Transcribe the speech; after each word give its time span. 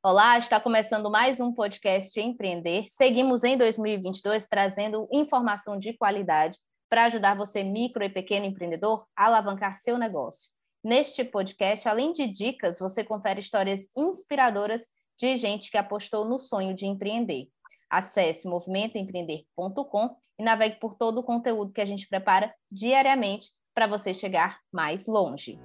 Olá, 0.00 0.38
está 0.38 0.60
começando 0.60 1.10
mais 1.10 1.40
um 1.40 1.52
podcast 1.52 2.20
Empreender. 2.20 2.86
Seguimos 2.88 3.42
em 3.42 3.56
2022 3.56 4.46
trazendo 4.46 5.08
informação 5.12 5.76
de 5.76 5.92
qualidade 5.92 6.56
para 6.88 7.06
ajudar 7.06 7.36
você, 7.36 7.64
micro 7.64 8.04
e 8.04 8.08
pequeno 8.08 8.46
empreendedor, 8.46 9.04
a 9.16 9.26
alavancar 9.26 9.74
seu 9.74 9.98
negócio. 9.98 10.52
Neste 10.84 11.24
podcast, 11.24 11.88
além 11.88 12.12
de 12.12 12.28
dicas, 12.28 12.78
você 12.78 13.02
confere 13.02 13.40
histórias 13.40 13.88
inspiradoras 13.96 14.82
de 15.18 15.36
gente 15.36 15.68
que 15.68 15.76
apostou 15.76 16.24
no 16.24 16.38
sonho 16.38 16.76
de 16.76 16.86
empreender. 16.86 17.48
Acesse 17.90 18.46
movimentoempreender.com 18.46 20.16
e 20.38 20.44
navegue 20.44 20.78
por 20.78 20.94
todo 20.94 21.18
o 21.18 21.24
conteúdo 21.24 21.72
que 21.72 21.80
a 21.80 21.86
gente 21.86 22.06
prepara 22.06 22.54
diariamente 22.70 23.48
para 23.74 23.88
você 23.88 24.14
chegar 24.14 24.60
mais 24.72 25.08
longe. 25.08 25.58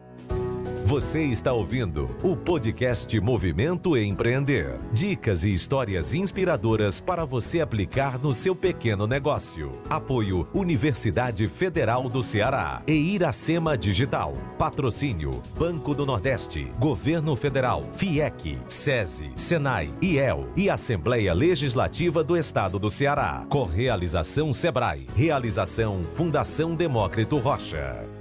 Você 0.93 1.23
está 1.23 1.51
ouvindo 1.51 2.15
o 2.21 2.37
podcast 2.37 3.19
Movimento 3.19 3.97
Empreender. 3.97 4.79
Dicas 4.91 5.43
e 5.43 5.51
histórias 5.51 6.13
inspiradoras 6.13 7.01
para 7.01 7.25
você 7.25 7.61
aplicar 7.61 8.19
no 8.19 8.31
seu 8.31 8.55
pequeno 8.55 9.07
negócio. 9.07 9.71
Apoio 9.89 10.47
Universidade 10.53 11.47
Federal 11.47 12.07
do 12.07 12.21
Ceará 12.21 12.83
e 12.85 12.93
Iracema 12.93 13.75
Digital. 13.75 14.37
Patrocínio 14.55 15.41
Banco 15.57 15.95
do 15.95 16.05
Nordeste, 16.05 16.71
Governo 16.77 17.35
Federal, 17.35 17.89
FIEC, 17.93 18.59
SESI, 18.67 19.31
SENAI, 19.35 19.89
IEL 19.99 20.45
e 20.55 20.69
Assembleia 20.69 21.33
Legislativa 21.33 22.23
do 22.23 22.37
Estado 22.37 22.77
do 22.77 22.91
Ceará. 22.91 23.47
Correalização 23.49 24.53
Sebrae. 24.53 25.07
Realização 25.15 26.03
Fundação 26.13 26.75
Demócrito 26.75 27.39
Rocha 27.39 28.12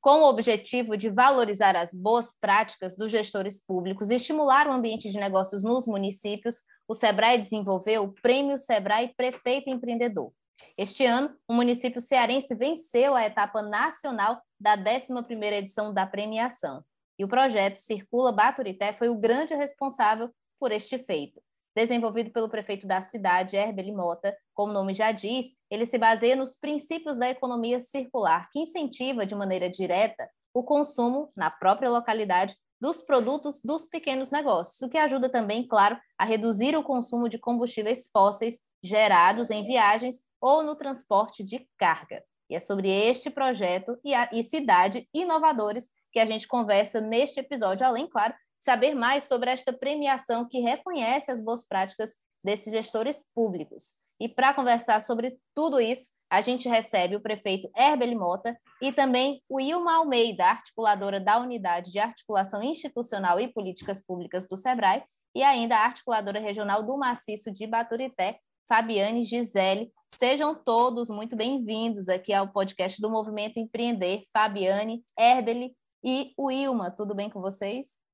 com 0.00 0.20
o 0.20 0.28
objetivo 0.28 0.96
de 0.96 1.10
valorizar 1.10 1.76
as 1.76 1.92
boas 1.92 2.38
práticas 2.40 2.96
dos 2.96 3.10
gestores 3.10 3.64
públicos 3.64 4.10
e 4.10 4.14
estimular 4.14 4.68
o 4.68 4.72
ambiente 4.72 5.10
de 5.10 5.18
negócios 5.18 5.62
nos 5.62 5.86
municípios, 5.86 6.62
o 6.86 6.94
Sebrae 6.94 7.38
desenvolveu 7.38 8.04
o 8.04 8.12
Prêmio 8.12 8.56
Sebrae 8.56 9.12
Prefeito 9.16 9.68
Empreendedor. 9.68 10.32
Este 10.76 11.04
ano, 11.04 11.34
o 11.46 11.52
município 11.52 12.00
cearense 12.00 12.54
venceu 12.54 13.14
a 13.14 13.24
etapa 13.24 13.62
nacional 13.62 14.40
da 14.58 14.76
11ª 14.76 15.52
edição 15.52 15.92
da 15.92 16.06
premiação. 16.06 16.84
E 17.18 17.24
o 17.24 17.28
projeto 17.28 17.76
Circula 17.76 18.32
Baturité 18.32 18.92
foi 18.92 19.08
o 19.08 19.18
grande 19.18 19.54
responsável 19.54 20.30
por 20.58 20.72
este 20.72 20.98
feito. 20.98 21.40
Desenvolvido 21.78 22.32
pelo 22.32 22.48
prefeito 22.48 22.88
da 22.88 23.00
cidade, 23.00 23.54
Herbeli 23.54 23.92
Mota, 23.92 24.36
como 24.52 24.72
o 24.72 24.74
nome 24.74 24.92
já 24.94 25.12
diz, 25.12 25.52
ele 25.70 25.86
se 25.86 25.96
baseia 25.96 26.34
nos 26.34 26.56
princípios 26.56 27.20
da 27.20 27.30
economia 27.30 27.78
circular, 27.78 28.50
que 28.50 28.58
incentiva 28.58 29.24
de 29.24 29.36
maneira 29.36 29.70
direta 29.70 30.28
o 30.52 30.64
consumo 30.64 31.28
na 31.36 31.48
própria 31.52 31.88
localidade 31.88 32.56
dos 32.80 33.00
produtos 33.00 33.60
dos 33.62 33.86
pequenos 33.86 34.32
negócios, 34.32 34.82
o 34.82 34.88
que 34.88 34.98
ajuda 34.98 35.28
também, 35.28 35.68
claro, 35.68 35.96
a 36.18 36.24
reduzir 36.24 36.76
o 36.76 36.82
consumo 36.82 37.28
de 37.28 37.38
combustíveis 37.38 38.10
fósseis 38.12 38.58
gerados 38.82 39.48
em 39.48 39.64
viagens 39.64 40.22
ou 40.40 40.64
no 40.64 40.74
transporte 40.74 41.44
de 41.44 41.64
carga. 41.78 42.24
E 42.50 42.56
é 42.56 42.60
sobre 42.60 42.90
este 42.90 43.30
projeto 43.30 43.96
e, 44.04 44.12
a, 44.14 44.28
e 44.32 44.42
cidade 44.42 45.08
inovadores 45.14 45.90
que 46.10 46.18
a 46.18 46.24
gente 46.24 46.48
conversa 46.48 47.00
neste 47.00 47.38
episódio, 47.38 47.86
além, 47.86 48.08
claro, 48.08 48.34
saber 48.60 48.94
mais 48.94 49.24
sobre 49.24 49.50
esta 49.50 49.72
premiação 49.72 50.48
que 50.48 50.60
reconhece 50.60 51.30
as 51.30 51.42
boas 51.42 51.66
práticas 51.66 52.14
desses 52.42 52.72
gestores 52.72 53.24
públicos. 53.34 53.98
E 54.20 54.28
para 54.28 54.54
conversar 54.54 55.00
sobre 55.00 55.38
tudo 55.54 55.80
isso, 55.80 56.10
a 56.30 56.40
gente 56.40 56.68
recebe 56.68 57.16
o 57.16 57.20
prefeito 57.20 57.70
Herbeli 57.76 58.14
Mota 58.14 58.58
e 58.82 58.92
também 58.92 59.42
o 59.48 59.60
Ilma 59.60 59.96
Almeida, 59.96 60.44
articuladora 60.44 61.20
da 61.20 61.38
Unidade 61.38 61.90
de 61.90 61.98
Articulação 61.98 62.62
Institucional 62.62 63.40
e 63.40 63.52
Políticas 63.52 64.04
Públicas 64.04 64.46
do 64.46 64.56
SEBRAE, 64.56 65.04
e 65.34 65.42
ainda 65.42 65.76
a 65.76 65.84
articuladora 65.84 66.40
regional 66.40 66.82
do 66.82 66.96
Maciço 66.98 67.50
de 67.50 67.66
Baturité, 67.66 68.38
Fabiane 68.68 69.24
Gisele. 69.24 69.90
Sejam 70.08 70.54
todos 70.54 71.08
muito 71.08 71.36
bem-vindos 71.36 72.08
aqui 72.08 72.32
ao 72.32 72.52
podcast 72.52 73.00
do 73.00 73.10
Movimento 73.10 73.58
Empreender. 73.58 74.22
Fabiane, 74.32 75.02
Herbeli 75.18 75.74
e 76.04 76.32
o 76.36 76.50
Ilma, 76.50 76.90
tudo 76.90 77.14
bem 77.14 77.30
com 77.30 77.40
vocês? 77.40 78.07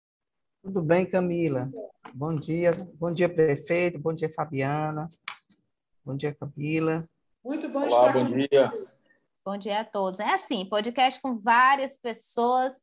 Tudo 0.65 0.81
bem, 0.81 1.05
Camila? 1.05 1.71
Bom 2.15 2.35
dia, 2.35 2.73
bom 2.95 3.11
dia, 3.11 3.29
prefeito, 3.29 3.99
bom 3.99 4.15
dia, 4.15 4.31
Fabiana, 4.31 5.11
bom 6.03 6.17
dia, 6.17 6.35
Camila. 6.35 7.07
Muito 7.45 7.69
bom 7.69 7.81
Olá, 7.81 8.11
bom 8.11 8.25
dia. 8.25 8.73
Bom 9.45 9.59
dia 9.59 9.81
a 9.81 9.85
todos. 9.85 10.19
É 10.21 10.33
assim, 10.33 10.67
podcast 10.67 11.21
com 11.21 11.39
várias 11.39 12.01
pessoas, 12.01 12.81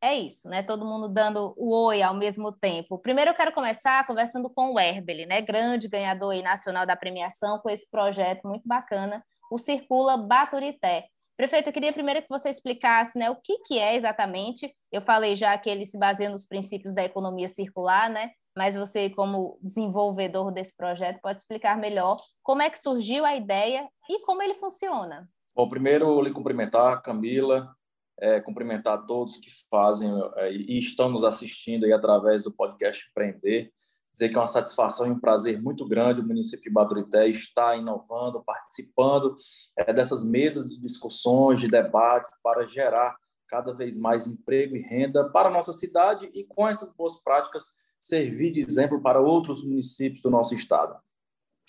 é 0.00 0.14
isso, 0.14 0.48
né? 0.48 0.62
Todo 0.62 0.86
mundo 0.86 1.06
dando 1.06 1.52
o 1.58 1.70
oi 1.88 2.00
ao 2.00 2.14
mesmo 2.14 2.50
tempo. 2.50 2.98
Primeiro 2.98 3.32
eu 3.32 3.34
quero 3.34 3.52
começar 3.52 4.06
conversando 4.06 4.48
com 4.48 4.72
o 4.72 4.80
Herbeli, 4.80 5.26
né? 5.26 5.42
Grande 5.42 5.86
ganhador 5.86 6.34
nacional 6.42 6.86
da 6.86 6.96
premiação, 6.96 7.58
com 7.58 7.68
esse 7.68 7.90
projeto 7.90 8.48
muito 8.48 8.66
bacana, 8.66 9.22
o 9.52 9.58
Circula 9.58 10.16
Baturité. 10.16 11.04
Prefeito, 11.38 11.68
eu 11.68 11.72
queria 11.72 11.92
primeiro 11.92 12.20
que 12.20 12.28
você 12.28 12.50
explicasse 12.50 13.16
né, 13.16 13.30
o 13.30 13.36
que, 13.36 13.58
que 13.60 13.78
é 13.78 13.94
exatamente. 13.94 14.74
Eu 14.92 15.00
falei 15.00 15.36
já 15.36 15.56
que 15.56 15.70
ele 15.70 15.86
se 15.86 15.96
baseia 15.96 16.28
nos 16.28 16.44
princípios 16.44 16.94
da 16.94 17.04
economia 17.04 17.48
circular, 17.48 18.10
né? 18.10 18.32
mas 18.58 18.74
você, 18.74 19.08
como 19.08 19.56
desenvolvedor 19.62 20.50
desse 20.50 20.76
projeto, 20.76 21.20
pode 21.22 21.40
explicar 21.40 21.78
melhor 21.78 22.16
como 22.42 22.60
é 22.60 22.68
que 22.68 22.80
surgiu 22.80 23.24
a 23.24 23.36
ideia 23.36 23.88
e 24.10 24.18
como 24.22 24.42
ele 24.42 24.54
funciona. 24.54 25.30
Bom, 25.54 25.68
primeiro, 25.68 26.20
lhe 26.20 26.32
cumprimentar, 26.32 27.00
Camila, 27.00 27.72
é, 28.18 28.40
cumprimentar 28.40 29.06
todos 29.06 29.36
que 29.36 29.48
fazem 29.70 30.10
é, 30.38 30.52
e 30.52 30.76
estão 30.76 31.08
nos 31.08 31.22
assistindo 31.22 31.84
aí 31.84 31.92
através 31.92 32.42
do 32.42 32.52
podcast 32.52 33.08
Empreender 33.08 33.72
dizer 34.18 34.28
que 34.28 34.36
é 34.36 34.40
uma 34.40 34.48
satisfação 34.48 35.06
e 35.06 35.10
um 35.10 35.20
prazer 35.20 35.62
muito 35.62 35.86
grande 35.86 36.20
o 36.20 36.26
município 36.26 36.64
de 36.64 36.70
Baturité 36.70 37.28
estar 37.28 37.76
inovando, 37.76 38.42
participando 38.44 39.36
é, 39.76 39.92
dessas 39.92 40.24
mesas 40.24 40.66
de 40.66 40.80
discussões, 40.80 41.60
de 41.60 41.68
debates, 41.68 42.30
para 42.42 42.66
gerar 42.66 43.16
cada 43.46 43.72
vez 43.72 43.96
mais 43.96 44.26
emprego 44.26 44.76
e 44.76 44.80
renda 44.80 45.30
para 45.30 45.48
a 45.48 45.52
nossa 45.52 45.72
cidade 45.72 46.28
e, 46.34 46.44
com 46.44 46.68
essas 46.68 46.90
boas 46.90 47.22
práticas, 47.22 47.74
servir 47.98 48.50
de 48.50 48.60
exemplo 48.60 49.00
para 49.00 49.20
outros 49.20 49.64
municípios 49.64 50.20
do 50.20 50.30
nosso 50.30 50.54
estado. 50.54 50.98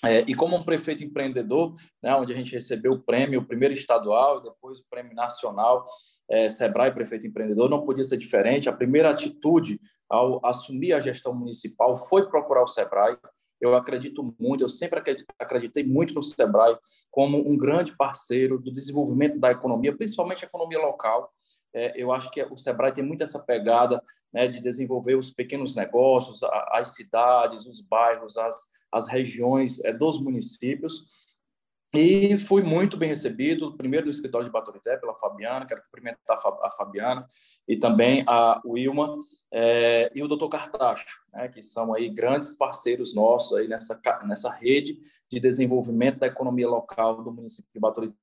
É, 0.03 0.19
e 0.21 0.33
como 0.33 0.55
um 0.55 0.63
prefeito 0.63 1.03
empreendedor, 1.03 1.75
né, 2.01 2.15
onde 2.15 2.31
a 2.31 2.35
gente 2.35 2.53
recebeu 2.53 2.93
o 2.93 3.01
prêmio, 3.01 3.41
o 3.41 3.45
primeiro 3.45 3.73
estadual 3.73 4.39
e 4.39 4.43
depois 4.43 4.79
o 4.79 4.85
prêmio 4.89 5.13
nacional, 5.13 5.85
é, 6.29 6.47
Sebrae 6.47 6.91
Prefeito 6.91 7.27
Empreendedor, 7.27 7.69
não 7.69 7.85
podia 7.85 8.03
ser 8.03 8.17
diferente. 8.17 8.69
A 8.69 8.73
primeira 8.73 9.09
atitude 9.09 9.79
ao 10.09 10.43
assumir 10.45 10.93
a 10.93 11.01
gestão 11.01 11.33
municipal 11.33 11.97
foi 11.97 12.29
procurar 12.29 12.63
o 12.63 12.67
Sebrae. 12.67 13.17
Eu 13.59 13.75
acredito 13.75 14.33
muito, 14.39 14.63
eu 14.63 14.69
sempre 14.69 15.01
acreditei 15.37 15.83
muito 15.83 16.13
no 16.13 16.23
Sebrae 16.23 16.77
como 17.11 17.37
um 17.37 17.57
grande 17.57 17.95
parceiro 17.97 18.57
do 18.57 18.71
desenvolvimento 18.71 19.37
da 19.37 19.51
economia, 19.51 19.95
principalmente 19.95 20.45
a 20.45 20.47
economia 20.47 20.79
local. 20.79 21.29
É, 21.73 21.93
eu 22.01 22.11
acho 22.11 22.31
que 22.31 22.41
o 22.43 22.57
Sebrae 22.57 22.93
tem 22.93 23.03
muito 23.03 23.23
essa 23.23 23.39
pegada 23.39 24.01
né, 24.33 24.47
de 24.47 24.59
desenvolver 24.59 25.15
os 25.15 25.31
pequenos 25.31 25.75
negócios, 25.75 26.41
as 26.71 26.95
cidades, 26.95 27.65
os 27.65 27.79
bairros, 27.81 28.37
as, 28.37 28.69
as 28.91 29.07
regiões 29.07 29.83
é, 29.83 29.93
dos 29.93 30.19
municípios. 30.19 31.05
E 31.93 32.37
fui 32.37 32.61
muito 32.61 32.97
bem 32.97 33.09
recebido, 33.09 33.75
primeiro 33.75 34.05
do 34.05 34.11
escritório 34.11 34.45
de 34.45 34.53
Baturité, 34.53 34.95
pela 34.97 35.15
Fabiana, 35.15 35.65
quero 35.65 35.81
cumprimentar 35.81 36.37
a 36.61 36.69
Fabiana, 36.69 37.27
e 37.67 37.77
também 37.77 38.23
a 38.27 38.61
Wilma 38.63 39.17
é, 39.51 40.11
e 40.13 40.21
o 40.21 40.27
doutor 40.27 40.49
Cartacho, 40.49 41.19
né, 41.33 41.47
que 41.47 41.63
são 41.63 41.91
aí 41.91 42.09
grandes 42.09 42.55
parceiros 42.55 43.15
nossos 43.15 43.57
aí 43.57 43.67
nessa, 43.67 43.99
nessa 44.23 44.51
rede 44.51 44.99
de 45.31 45.39
desenvolvimento 45.39 46.19
da 46.19 46.27
economia 46.27 46.69
local 46.69 47.23
do 47.23 47.31
município 47.31 47.71
de 47.73 47.79
Baturité. 47.79 48.15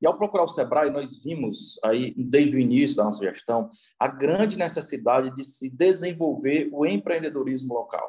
E 0.00 0.06
ao 0.06 0.16
procurar 0.16 0.44
o 0.44 0.48
Sebrae, 0.48 0.90
nós 0.90 1.22
vimos 1.22 1.78
aí, 1.82 2.14
desde 2.16 2.56
o 2.56 2.58
início 2.58 2.96
da 2.96 3.04
nossa 3.04 3.24
gestão, 3.24 3.70
a 3.98 4.06
grande 4.08 4.56
necessidade 4.56 5.34
de 5.34 5.44
se 5.44 5.68
desenvolver 5.68 6.68
o 6.72 6.86
empreendedorismo 6.86 7.74
local. 7.74 8.08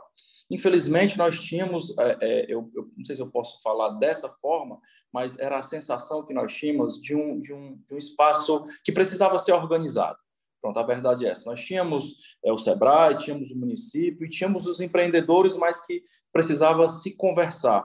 Infelizmente, 0.49 1.17
nós 1.17 1.39
tínhamos, 1.39 1.97
é, 1.97 2.17
é, 2.21 2.45
eu, 2.47 2.69
eu, 2.75 2.91
não 2.95 3.05
sei 3.05 3.15
se 3.15 3.21
eu 3.21 3.31
posso 3.31 3.61
falar 3.61 3.89
dessa 3.97 4.29
forma, 4.41 4.79
mas 5.11 5.37
era 5.39 5.57
a 5.57 5.63
sensação 5.63 6.23
que 6.23 6.33
nós 6.33 6.53
tínhamos 6.53 7.01
de 7.01 7.15
um, 7.15 7.39
de 7.39 7.53
um, 7.53 7.75
de 7.87 7.95
um 7.95 7.97
espaço 7.97 8.65
que 8.83 8.91
precisava 8.91 9.39
ser 9.39 9.53
organizado. 9.53 10.17
Pronto, 10.61 10.79
a 10.79 10.83
verdade 10.83 11.25
é 11.25 11.29
essa. 11.29 11.49
Nós 11.49 11.59
tínhamos 11.59 12.15
é, 12.43 12.51
o 12.51 12.57
SEBRAE, 12.57 13.17
tínhamos 13.17 13.51
o 13.51 13.57
município 13.57 14.25
e 14.25 14.29
tínhamos 14.29 14.65
os 14.67 14.79
empreendedores, 14.79 15.57
mas 15.57 15.85
que 15.85 16.03
precisava 16.31 16.87
se 16.87 17.15
conversar. 17.15 17.83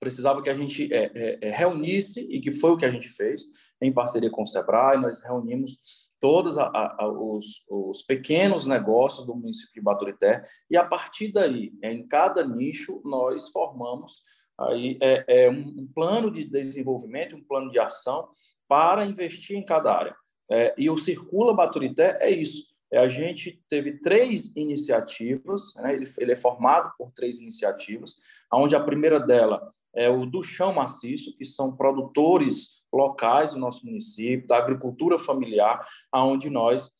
Precisava 0.00 0.42
que 0.42 0.50
a 0.50 0.56
gente 0.56 0.92
é, 0.92 1.12
é, 1.14 1.48
é 1.48 1.50
reunisse, 1.50 2.26
e 2.30 2.40
que 2.40 2.52
foi 2.52 2.70
o 2.70 2.76
que 2.76 2.86
a 2.86 2.90
gente 2.90 3.08
fez, 3.08 3.42
em 3.80 3.92
parceria 3.92 4.30
com 4.30 4.42
o 4.42 4.46
SEBRAE, 4.46 4.98
nós 4.98 5.22
reunimos 5.22 5.78
todos 6.20 6.58
a, 6.58 6.66
a, 6.66 7.08
os, 7.08 7.64
os, 7.68 8.02
pequenos 8.02 8.66
negócios 8.66 9.26
do 9.26 9.34
município 9.34 9.72
de 9.74 9.80
Baturité 9.80 10.42
e 10.70 10.76
a 10.76 10.84
partir 10.84 11.32
daí, 11.32 11.72
em 11.82 12.06
cada 12.06 12.46
nicho, 12.46 13.00
nós 13.04 13.48
formamos 13.48 14.22
aí 14.58 14.98
é, 15.00 15.44
é 15.44 15.50
um, 15.50 15.62
um, 15.78 15.88
plano 15.92 16.30
de 16.30 16.44
desenvolvimento, 16.44 17.34
um 17.34 17.42
plano 17.42 17.70
de 17.70 17.78
ação 17.78 18.28
para 18.68 19.06
investir 19.06 19.56
em 19.56 19.64
cada 19.64 19.92
área. 19.92 20.14
É, 20.50 20.74
e 20.76 20.90
o 20.90 20.98
Circula 20.98 21.54
Baturité 21.54 22.18
é 22.20 22.30
isso. 22.30 22.64
é, 22.92 22.98
a 22.98 23.08
gente 23.08 23.62
teve 23.68 24.00
três 24.00 24.54
iniciativas, 24.54 25.74
né? 25.76 25.94
ele, 25.94 26.04
ele 26.18 26.32
é 26.32 26.36
formado 26.36 26.92
por 26.98 27.10
três 27.12 27.38
iniciativas, 27.38 28.16
onde 28.52 28.76
a 28.76 28.80
primeira 28.80 29.18
dela 29.18 29.72
é 29.94 30.08
o 30.08 30.26
do 30.26 30.42
chão 30.42 30.72
maciço, 30.72 31.36
que 31.36 31.44
são 31.44 31.76
produtores 31.76 32.80
locais 32.92 33.52
do 33.52 33.58
nosso 33.58 33.86
município, 33.86 34.46
da 34.46 34.58
agricultura 34.58 35.18
familiar, 35.18 35.86
aonde 36.12 36.50
nós 36.50 36.90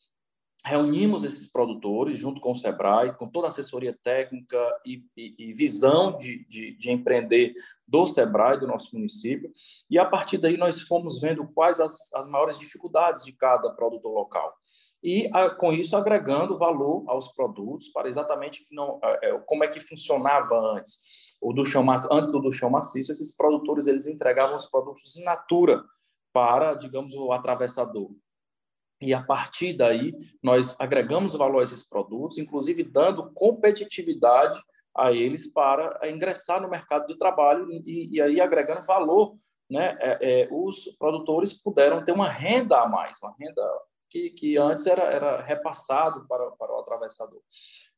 reunimos 0.65 1.25
esses 1.25 1.51
produtores 1.51 2.19
junto 2.19 2.41
com 2.41 2.53
o 2.53 2.57
Sebrae, 2.57 3.17
com 3.17 3.27
toda 3.27 3.47
a 3.47 3.49
assessoria 3.49 3.97
técnica 4.03 4.59
e, 4.85 5.03
e, 5.17 5.35
e 5.39 5.53
visão 5.53 6.17
de, 6.17 6.47
de, 6.47 6.77
de, 6.77 6.91
empreender 6.91 7.55
do 7.87 8.07
Sebrae, 8.07 8.61
do 8.61 8.67
nosso 8.67 8.95
município, 8.95 9.51
e 9.89 9.99
a 9.99 10.05
partir 10.05 10.37
daí 10.37 10.57
nós 10.57 10.83
fomos 10.83 11.21
vendo 11.21 11.49
quais 11.49 11.81
as, 11.81 12.13
as 12.15 12.29
maiores 12.29 12.59
dificuldades 12.59 13.25
de 13.25 13.33
cada 13.33 13.71
produtor 13.71 14.13
local. 14.13 14.55
E 15.03 15.31
com 15.59 15.73
isso 15.73 15.97
agregando 15.97 16.59
valor 16.59 17.05
aos 17.09 17.33
produtos 17.33 17.89
para 17.89 18.09
exatamente 18.09 18.63
que 18.63 18.75
não, 18.75 19.01
é, 19.03 19.39
como 19.47 19.65
é 19.65 19.69
que 19.69 19.81
funcionava 19.81 20.55
antes. 20.77 21.01
O 21.41 21.53
do 21.53 21.65
chão, 21.65 21.85
antes 22.13 22.33
do, 22.33 22.41
do 22.41 22.53
chão 22.53 22.71
maciço, 22.71 23.11
esses 23.11 23.35
produtores 23.35 23.87
eles 23.87 24.07
entregavam 24.07 24.55
os 24.55 24.67
produtos 24.67 25.17
in 25.17 25.25
natura 25.25 25.83
para, 26.33 26.75
digamos, 26.75 27.15
o 27.15 27.33
atravessador. 27.33 28.11
E 29.01 29.15
a 29.15 29.23
partir 29.23 29.73
daí, 29.73 30.15
nós 30.43 30.77
agregamos 30.79 31.35
valor 31.35 31.61
a 31.61 31.65
esses 31.65 31.89
produtos, 31.89 32.37
inclusive 32.37 32.85
dando 32.85 33.33
competitividade 33.33 34.61
a 34.95 35.11
eles 35.11 35.51
para 35.51 35.99
ingressar 36.09 36.61
no 36.61 36.69
mercado 36.69 37.07
de 37.07 37.17
trabalho 37.17 37.71
e, 37.71 38.17
e 38.17 38.21
aí 38.21 38.41
agregando 38.41 38.83
valor. 38.83 39.37
Né? 39.71 39.97
É, 40.01 40.43
é, 40.43 40.49
os 40.51 40.95
produtores 40.99 41.53
puderam 41.63 42.05
ter 42.05 42.13
uma 42.13 42.29
renda 42.29 42.81
a 42.81 42.89
mais, 42.89 43.19
uma 43.23 43.35
renda 43.39 43.63
que, 44.11 44.31
que 44.31 44.59
antes 44.59 44.87
era, 44.87 45.05
era 45.05 45.41
repassado 45.41 46.27
para, 46.27 46.51
para 46.51 46.75
o 46.75 46.81
atravessador. 46.81 47.41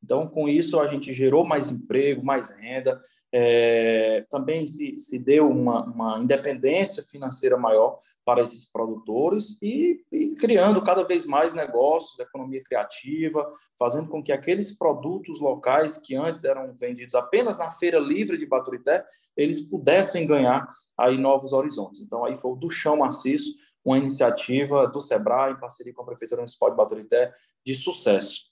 Então, 0.03 0.27
com 0.27 0.49
isso, 0.49 0.81
a 0.81 0.89
gente 0.89 1.13
gerou 1.13 1.45
mais 1.45 1.71
emprego, 1.71 2.25
mais 2.25 2.51
renda, 2.51 3.01
é, 3.33 4.27
também 4.29 4.67
se, 4.67 4.99
se 4.99 5.19
deu 5.19 5.49
uma, 5.49 5.85
uma 5.85 6.19
independência 6.19 7.05
financeira 7.05 7.57
maior 7.57 7.99
para 8.25 8.43
esses 8.43 8.69
produtores 8.71 9.57
e, 9.63 10.05
e, 10.13 10.31
criando 10.35 10.83
cada 10.83 11.05
vez 11.05 11.25
mais 11.25 11.55
negócios, 11.55 12.19
economia 12.19 12.63
criativa, 12.63 13.51
fazendo 13.79 14.09
com 14.09 14.23
que 14.23 14.33
aqueles 14.33 14.77
produtos 14.77 15.41
locais 15.41 15.99
que 15.99 16.15
antes 16.15 16.45
eram 16.45 16.75
vendidos 16.75 17.15
apenas 17.15 17.59
na 17.59 17.71
feira 17.71 17.99
livre 17.99 18.37
de 18.37 18.45
Baturité, 18.45 19.05
eles 19.37 19.61
pudessem 19.61 20.27
ganhar 20.27 20.69
aí 20.99 21.17
novos 21.17 21.53
horizontes. 21.53 22.01
Então, 22.03 22.25
aí 22.25 22.37
foi 22.37 22.53
o 22.53 22.57
do 22.57 22.71
chão 22.71 22.99
maciço, 22.99 23.55
uma 23.85 23.99
iniciativa 23.99 24.87
do 24.87 25.01
SEBRAE, 25.01 25.53
em 25.53 25.61
parceria 25.61 25.93
com 25.93 26.03
a 26.03 26.07
Prefeitura 26.07 26.41
Municipal 26.41 26.71
de 26.71 26.77
Baturité, 26.77 27.33
de 27.65 27.75
sucesso. 27.75 28.52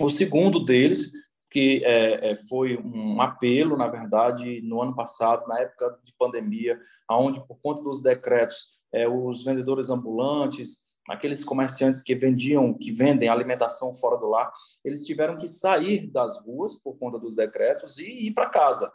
O 0.00 0.08
segundo 0.08 0.64
deles, 0.64 1.10
que 1.50 1.82
é, 1.84 2.30
é, 2.30 2.36
foi 2.36 2.76
um 2.76 3.20
apelo, 3.20 3.76
na 3.76 3.88
verdade, 3.88 4.60
no 4.62 4.80
ano 4.80 4.94
passado, 4.94 5.46
na 5.48 5.58
época 5.58 5.98
de 6.04 6.12
pandemia, 6.16 6.78
onde, 7.10 7.40
por 7.46 7.58
conta 7.60 7.82
dos 7.82 8.02
decretos, 8.02 8.66
é, 8.92 9.08
os 9.08 9.44
vendedores 9.44 9.90
ambulantes, 9.90 10.84
aqueles 11.08 11.42
comerciantes 11.42 12.02
que 12.02 12.14
vendiam, 12.14 12.74
que 12.74 12.92
vendem 12.92 13.28
alimentação 13.28 13.94
fora 13.94 14.16
do 14.18 14.28
lar, 14.28 14.52
eles 14.84 15.04
tiveram 15.04 15.36
que 15.36 15.48
sair 15.48 16.06
das 16.06 16.38
ruas 16.44 16.78
por 16.78 16.96
conta 16.98 17.18
dos 17.18 17.34
decretos 17.34 17.98
e 17.98 18.28
ir 18.28 18.32
para 18.32 18.50
casa. 18.50 18.92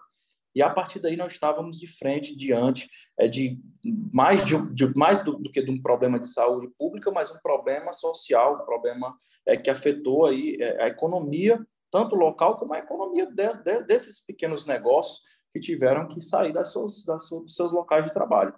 E 0.56 0.62
a 0.62 0.70
partir 0.70 1.00
daí 1.00 1.16
nós 1.16 1.34
estávamos 1.34 1.80
de 1.80 1.88
frente, 1.88 2.36
diante 2.36 2.90
é, 3.18 3.28
de 3.28 3.60
mais, 4.12 4.46
de, 4.46 4.58
de 4.74 4.94
mais 4.96 5.24
do, 5.24 5.38
do, 5.38 5.52
que 5.52 5.62
de 5.62 5.72
um 5.72 5.82
problema 5.82 6.20
de 6.20 6.28
saúde 6.28 6.70
pública, 6.78 7.12
mas 7.12 7.32
um 7.32 7.40
problema 7.42 7.92
social, 7.92 8.62
um 8.62 8.66
problema 8.66 9.18
é, 9.46 9.58
que 9.58 9.70
afetou 9.70 10.26
aí 10.26 10.58
é, 10.60 10.84
a 10.84 10.88
economia, 10.88 11.60
tanto 11.92 12.16
local 12.16 12.58
como 12.58 12.74
a 12.74 12.80
economia 12.80 13.26
de, 13.26 13.52
de, 13.64 13.84
desses 13.84 14.24
pequenos 14.26 14.66
negócios 14.66 15.22
que 15.52 15.60
tiveram 15.60 16.08
que 16.08 16.22
sair 16.22 16.54
das 16.54 16.72
suas, 16.72 17.04
das 17.06 17.28
suas, 17.28 17.44
dos 17.44 17.56
seus 17.56 17.72
locais 17.72 18.06
de 18.06 18.14
trabalho. 18.14 18.54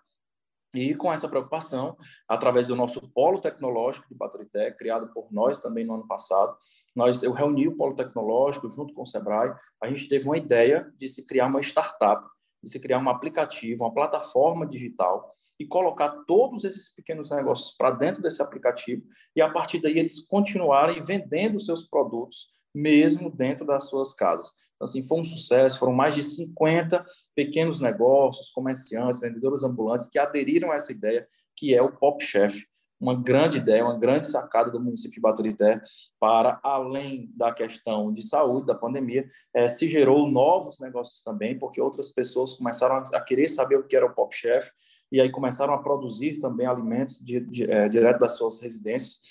E 0.75 0.93
com 0.93 1.11
essa 1.11 1.29
preocupação, 1.29 1.95
através 2.27 2.67
do 2.67 2.75
nosso 2.75 3.09
polo 3.13 3.39
tecnológico 3.39 4.07
de 4.09 4.15
Baturité, 4.15 4.71
criado 4.71 5.07
por 5.13 5.31
nós 5.31 5.59
também 5.59 5.85
no 5.85 5.95
ano 5.95 6.07
passado, 6.07 6.55
nós 6.93 7.23
eu 7.23 7.31
reuni 7.31 7.67
o 7.67 7.77
polo 7.77 7.95
tecnológico 7.95 8.69
junto 8.69 8.93
com 8.93 9.03
o 9.03 9.05
Sebrae, 9.05 9.53
a 9.81 9.87
gente 9.87 10.07
teve 10.09 10.25
uma 10.25 10.37
ideia 10.37 10.91
de 10.97 11.07
se 11.07 11.25
criar 11.25 11.47
uma 11.47 11.61
startup, 11.61 12.27
de 12.61 12.69
se 12.69 12.79
criar 12.79 12.99
um 12.99 13.09
aplicativo, 13.09 13.83
uma 13.85 13.93
plataforma 13.93 14.67
digital 14.67 15.33
e 15.57 15.65
colocar 15.65 16.09
todos 16.27 16.65
esses 16.65 16.93
pequenos 16.93 17.31
negócios 17.31 17.71
para 17.77 17.91
dentro 17.91 18.21
desse 18.21 18.41
aplicativo 18.41 19.03
e 19.33 19.41
a 19.41 19.49
partir 19.49 19.79
daí 19.79 19.97
eles 19.97 20.25
continuarem 20.27 21.03
vendendo 21.03 21.59
seus 21.59 21.83
produtos 21.87 22.53
mesmo 22.75 23.31
dentro 23.31 23.65
das 23.65 23.85
suas 23.85 24.13
casas. 24.13 24.53
Então, 24.75 24.85
assim, 24.85 25.01
foi 25.01 25.21
um 25.21 25.25
sucesso, 25.25 25.79
foram 25.79 25.93
mais 25.93 26.13
de 26.13 26.21
50 26.21 27.03
pequenos 27.33 27.79
negócios, 27.79 28.49
comerciantes, 28.49 29.21
vendedores 29.21 29.63
ambulantes 29.63 30.09
que 30.09 30.19
aderiram 30.19 30.71
a 30.71 30.75
essa 30.75 30.91
ideia, 30.91 31.25
que 31.55 31.73
é 31.73 31.81
o 31.81 31.95
Pop 31.95 32.21
Chef. 32.23 32.65
Uma 32.99 33.15
grande 33.15 33.57
ideia, 33.57 33.83
uma 33.83 33.97
grande 33.97 34.27
sacada 34.27 34.71
do 34.71 34.79
município 34.79 35.15
de 35.15 35.21
Baturité 35.21 35.81
para, 36.19 36.59
além 36.63 37.29
da 37.35 37.53
questão 37.53 38.11
de 38.11 38.21
saúde, 38.21 38.67
da 38.67 38.75
pandemia, 38.75 39.27
é, 39.53 39.67
se 39.67 39.89
gerou 39.89 40.29
novos 40.29 40.79
negócios 40.79 41.21
também, 41.21 41.57
porque 41.57 41.79
outras 41.79 42.11
pessoas 42.11 42.53
começaram 42.53 43.03
a 43.13 43.21
querer 43.21 43.49
saber 43.49 43.77
o 43.77 43.83
que 43.83 43.95
era 43.95 44.05
o 44.05 44.13
Pop 44.13 44.35
Chef 44.35 44.69
e 45.11 45.21
aí 45.21 45.29
começaram 45.29 45.73
a 45.73 45.77
produzir 45.77 46.39
também 46.39 46.67
alimentos 46.67 47.19
de, 47.19 47.39
de, 47.41 47.69
é, 47.69 47.87
direto 47.87 48.19
das 48.19 48.37
suas 48.37 48.61
residências 48.61 49.21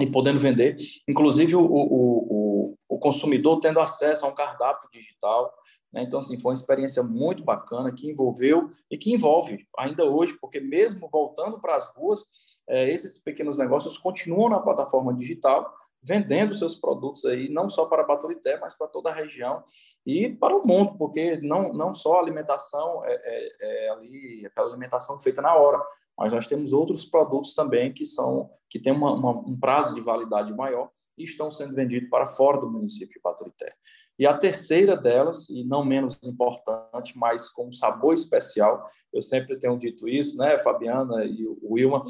e 0.00 0.06
podendo 0.06 0.38
vender. 0.38 0.76
Inclusive, 1.08 1.54
o, 1.54 1.60
o, 1.60 1.70
o, 1.70 2.51
o 2.88 2.98
consumidor 2.98 3.60
tendo 3.60 3.80
acesso 3.80 4.24
a 4.24 4.28
um 4.28 4.34
cardápio 4.34 4.88
digital. 4.92 5.52
Né? 5.92 6.02
Então, 6.02 6.20
assim, 6.20 6.38
foi 6.38 6.50
uma 6.50 6.58
experiência 6.58 7.02
muito 7.02 7.44
bacana 7.44 7.92
que 7.92 8.10
envolveu 8.10 8.70
e 8.90 8.96
que 8.96 9.12
envolve 9.12 9.66
ainda 9.78 10.04
hoje, 10.04 10.36
porque 10.40 10.60
mesmo 10.60 11.08
voltando 11.10 11.60
para 11.60 11.76
as 11.76 11.86
ruas, 11.94 12.24
é, 12.68 12.88
esses 12.90 13.20
pequenos 13.22 13.58
negócios 13.58 13.98
continuam 13.98 14.48
na 14.48 14.60
plataforma 14.60 15.14
digital, 15.14 15.72
vendendo 16.02 16.54
seus 16.54 16.74
produtos 16.74 17.24
aí, 17.24 17.48
não 17.48 17.68
só 17.68 17.86
para 17.86 18.02
Baturité, 18.02 18.58
mas 18.58 18.76
para 18.76 18.88
toda 18.88 19.10
a 19.10 19.14
região 19.14 19.62
e 20.04 20.28
para 20.28 20.56
o 20.56 20.66
mundo, 20.66 20.96
porque 20.98 21.38
não, 21.40 21.72
não 21.72 21.94
só 21.94 22.16
a 22.16 22.20
alimentação 22.20 23.04
é, 23.04 23.14
é, 23.14 23.86
é 23.86 23.90
ali, 23.90 24.44
aquela 24.46 24.68
alimentação 24.68 25.20
feita 25.20 25.40
na 25.40 25.54
hora, 25.54 25.80
mas 26.18 26.32
nós 26.32 26.46
temos 26.46 26.72
outros 26.72 27.04
produtos 27.04 27.54
também 27.54 27.92
que 27.92 28.04
são 28.04 28.50
que 28.68 28.80
têm 28.80 28.92
uma, 28.92 29.12
uma, 29.12 29.30
um 29.30 29.58
prazo 29.58 29.94
de 29.94 30.00
validade 30.00 30.52
maior 30.52 30.90
e 31.16 31.24
estão 31.24 31.50
sendo 31.50 31.74
vendidos 31.74 32.08
para 32.08 32.26
fora 32.26 32.60
do 32.60 32.70
município 32.70 33.14
de 33.14 33.20
Baturité. 33.20 33.74
E 34.18 34.26
a 34.26 34.36
terceira 34.36 34.96
delas, 34.96 35.48
e 35.48 35.64
não 35.64 35.84
menos 35.84 36.18
importante, 36.24 37.16
mas 37.16 37.48
com 37.48 37.68
um 37.68 37.72
sabor 37.72 38.14
especial, 38.14 38.88
eu 39.12 39.22
sempre 39.22 39.58
tenho 39.58 39.78
dito 39.78 40.08
isso, 40.08 40.38
né, 40.38 40.58
Fabiana 40.58 41.24
e 41.24 41.46
o 41.46 41.74
Wilma, 41.74 42.04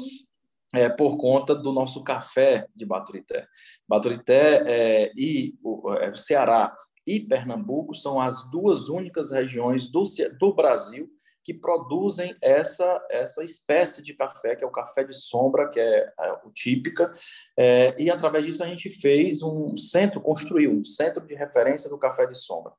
é, 0.73 0.89
por 0.89 1.17
conta 1.17 1.55
do 1.55 1.71
nosso 1.71 2.03
café 2.03 2.67
de 2.75 2.85
Baturité. 2.85 3.47
Baturité 3.87 4.63
é, 4.65 5.11
e 5.15 5.55
o, 5.63 5.93
é, 5.93 6.13
Ceará 6.15 6.75
e 7.05 7.19
Pernambuco 7.19 7.93
são 7.93 8.19
as 8.19 8.49
duas 8.49 8.89
únicas 8.89 9.31
regiões 9.31 9.87
do, 9.87 10.03
do 10.39 10.53
Brasil 10.53 11.09
que 11.43 11.53
produzem 11.53 12.35
essa, 12.41 13.05
essa 13.09 13.43
espécie 13.43 14.01
de 14.01 14.13
café, 14.13 14.55
que 14.55 14.63
é 14.63 14.67
o 14.67 14.71
café 14.71 15.03
de 15.03 15.13
sombra, 15.13 15.69
que 15.69 15.79
é, 15.79 16.11
é 16.19 16.31
o 16.45 16.51
típica, 16.51 17.13
é, 17.57 17.93
e 18.01 18.09
através 18.09 18.45
disso 18.45 18.63
a 18.63 18.67
gente 18.67 18.89
fez 18.89 19.43
um 19.43 19.75
centro, 19.75 20.21
construiu 20.21 20.71
um 20.71 20.83
centro 20.83 21.25
de 21.25 21.35
referência 21.35 21.89
do 21.89 21.97
café 21.97 22.25
de 22.25 22.37
sombra, 22.37 22.73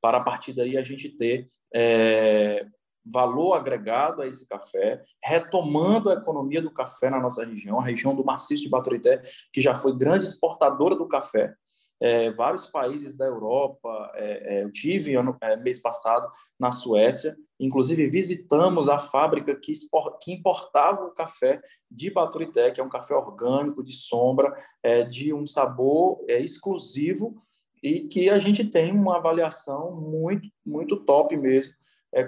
para 0.00 0.18
a 0.18 0.22
partir 0.22 0.52
daí 0.52 0.76
a 0.76 0.82
gente 0.82 1.08
ter 1.08 1.46
é, 1.74 2.66
valor 3.04 3.54
agregado 3.54 4.22
a 4.22 4.26
esse 4.26 4.46
café, 4.46 5.02
retomando 5.22 6.10
a 6.10 6.14
economia 6.14 6.62
do 6.62 6.70
café 6.70 7.10
na 7.10 7.20
nossa 7.20 7.44
região, 7.44 7.80
a 7.80 7.84
região 7.84 8.14
do 8.14 8.24
maciço 8.24 8.62
de 8.62 8.68
Baturité, 8.68 9.20
que 9.52 9.60
já 9.60 9.74
foi 9.74 9.96
grande 9.96 10.24
exportadora 10.24 10.94
do 10.94 11.08
café, 11.08 11.54
é, 12.02 12.32
vários 12.32 12.66
países 12.66 13.16
da 13.16 13.24
Europa. 13.24 14.10
É, 14.16 14.56
é, 14.56 14.64
eu 14.64 14.72
tive 14.72 15.14
ano, 15.14 15.36
é, 15.40 15.56
mês 15.56 15.80
passado 15.80 16.28
na 16.58 16.72
Suécia, 16.72 17.36
inclusive 17.60 18.08
visitamos 18.08 18.88
a 18.88 18.98
fábrica 18.98 19.54
que, 19.54 19.72
que 20.20 20.32
importava 20.32 21.04
o 21.04 21.12
café 21.12 21.62
de 21.88 22.10
Baturité, 22.10 22.72
que 22.72 22.80
é 22.80 22.84
um 22.84 22.88
café 22.88 23.14
orgânico, 23.14 23.84
de 23.84 23.92
sombra, 23.92 24.52
é, 24.82 25.04
de 25.04 25.32
um 25.32 25.46
sabor 25.46 26.24
é, 26.28 26.40
exclusivo 26.40 27.40
e 27.80 28.00
que 28.08 28.28
a 28.28 28.38
gente 28.38 28.64
tem 28.64 28.92
uma 28.92 29.16
avaliação 29.16 29.92
muito, 29.94 30.48
muito 30.66 30.96
top 31.04 31.36
mesmo 31.36 31.72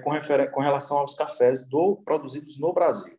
com, 0.03 0.11
com 0.51 0.61
relação 0.61 0.97
aos 0.97 1.13
cafés 1.13 1.67
do, 1.67 1.97
produzidos 2.03 2.57
no 2.57 2.73
Brasil. 2.73 3.14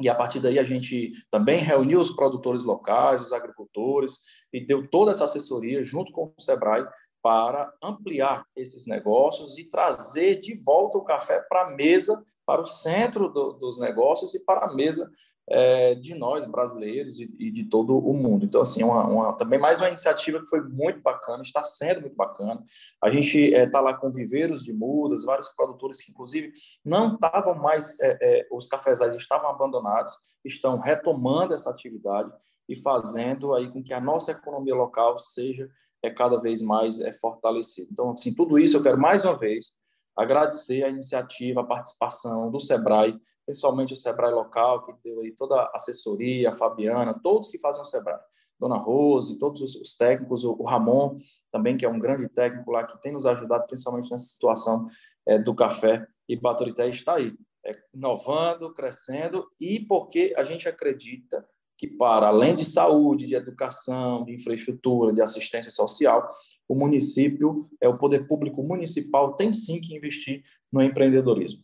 E 0.00 0.08
a 0.08 0.14
partir 0.14 0.40
daí 0.40 0.58
a 0.58 0.64
gente 0.64 1.12
também 1.30 1.58
reuniu 1.58 2.00
os 2.00 2.10
produtores 2.10 2.64
locais, 2.64 3.20
os 3.20 3.32
agricultores, 3.32 4.20
e 4.52 4.60
deu 4.60 4.88
toda 4.88 5.10
essa 5.10 5.24
assessoria 5.24 5.82
junto 5.82 6.12
com 6.12 6.34
o 6.36 6.40
Sebrae 6.40 6.86
para 7.22 7.72
ampliar 7.82 8.44
esses 8.54 8.86
negócios 8.86 9.58
e 9.58 9.68
trazer 9.68 10.38
de 10.38 10.54
volta 10.54 10.98
o 10.98 11.04
café 11.04 11.40
para 11.48 11.62
a 11.62 11.70
mesa, 11.70 12.22
para 12.44 12.60
o 12.60 12.66
centro 12.66 13.28
do, 13.28 13.54
dos 13.54 13.80
negócios 13.80 14.34
e 14.34 14.44
para 14.44 14.66
a 14.66 14.74
mesa 14.74 15.10
é, 15.48 15.94
de 15.94 16.14
nós 16.14 16.44
brasileiros 16.44 17.20
e, 17.20 17.32
e, 17.38 17.50
de 17.50 17.64
todo 17.64 17.96
o 17.96 18.12
mundo. 18.12 18.44
Então, 18.44 18.60
assim, 18.60 18.82
uma, 18.82 19.06
uma, 19.06 19.32
também 19.34 19.58
mais 19.58 19.78
uma 19.78 19.88
iniciativa 19.88 20.40
que 20.40 20.48
foi 20.48 20.60
muito 20.60 21.00
bacana, 21.00 21.42
está 21.42 21.62
sendo 21.62 22.00
muito 22.00 22.16
bacana. 22.16 22.62
A 23.02 23.10
gente 23.10 23.38
está 23.38 23.58
é, 23.58 23.66
tá 23.66 23.80
lá 23.80 23.94
com 23.94 24.10
viveiros 24.10 24.64
de 24.64 24.72
mudas, 24.72 25.24
vários 25.24 25.48
produtores 25.48 26.02
que, 26.02 26.10
inclusive, 26.10 26.52
não 26.84 27.14
estavam 27.14 27.54
mais, 27.54 27.98
é, 28.00 28.18
é, 28.20 28.46
os 28.50 28.66
cafezais 28.66 29.14
estavam 29.14 29.48
abandonados, 29.48 30.16
estão 30.44 30.78
retomando 30.78 31.54
essa 31.54 31.70
atividade 31.70 32.32
e 32.68 32.74
fazendo 32.74 33.54
aí 33.54 33.70
com 33.70 33.82
que 33.82 33.94
a 33.94 34.00
nossa 34.00 34.32
economia 34.32 34.74
local 34.74 35.18
seja 35.18 35.68
é 36.02 36.10
cada 36.10 36.38
vez 36.38 36.60
mais 36.60 37.00
é, 37.00 37.12
fortalecida. 37.12 37.88
Então, 37.90 38.10
assim, 38.10 38.34
tudo 38.34 38.58
isso 38.58 38.76
eu 38.76 38.82
quero 38.82 38.98
mais 38.98 39.24
uma 39.24 39.36
vez 39.36 39.74
agradecer 40.16 40.82
a 40.82 40.88
iniciativa, 40.88 41.60
a 41.60 41.64
participação 41.64 42.50
do 42.50 42.58
Sebrae, 42.58 43.20
principalmente 43.44 43.92
o 43.92 43.96
Sebrae 43.96 44.32
local, 44.32 44.84
que 44.84 44.92
deu 45.04 45.20
aí 45.20 45.32
toda 45.32 45.60
a 45.60 45.72
assessoria, 45.74 46.48
a 46.48 46.52
Fabiana, 46.52 47.18
todos 47.22 47.48
que 47.48 47.58
fazem 47.58 47.82
o 47.82 47.84
Sebrae. 47.84 48.18
Dona 48.58 48.76
Rose, 48.76 49.38
todos 49.38 49.60
os, 49.60 49.96
técnicos, 49.96 50.42
o, 50.42 50.62
Ramon 50.62 51.18
também, 51.52 51.76
que 51.76 51.84
é 51.84 51.88
um 51.88 51.98
grande 51.98 52.26
técnico 52.28 52.70
lá, 52.70 52.84
que 52.84 53.00
tem 53.02 53.12
nos 53.12 53.26
ajudado 53.26 53.66
principalmente 53.66 54.10
nessa 54.10 54.24
situação 54.24 54.88
é, 55.26 55.38
do 55.38 55.54
café, 55.54 56.06
e 56.26 56.34
Baturité 56.34 56.88
está 56.88 57.16
aí, 57.16 57.34
é, 57.64 57.76
inovando, 57.94 58.72
crescendo, 58.72 59.46
e 59.60 59.80
porque 59.80 60.32
a 60.36 60.42
gente 60.42 60.66
acredita 60.66 61.46
que, 61.76 61.86
para 61.86 62.28
além 62.28 62.54
de 62.54 62.64
saúde, 62.64 63.26
de 63.26 63.34
educação, 63.34 64.24
de 64.24 64.34
infraestrutura, 64.34 65.12
de 65.12 65.20
assistência 65.20 65.70
social, 65.70 66.30
o 66.68 66.74
município, 66.74 67.68
é 67.80 67.88
o 67.88 67.98
poder 67.98 68.26
público 68.26 68.62
municipal, 68.62 69.34
tem 69.34 69.52
sim 69.52 69.80
que 69.80 69.94
investir 69.94 70.42
no 70.72 70.82
empreendedorismo. 70.82 71.62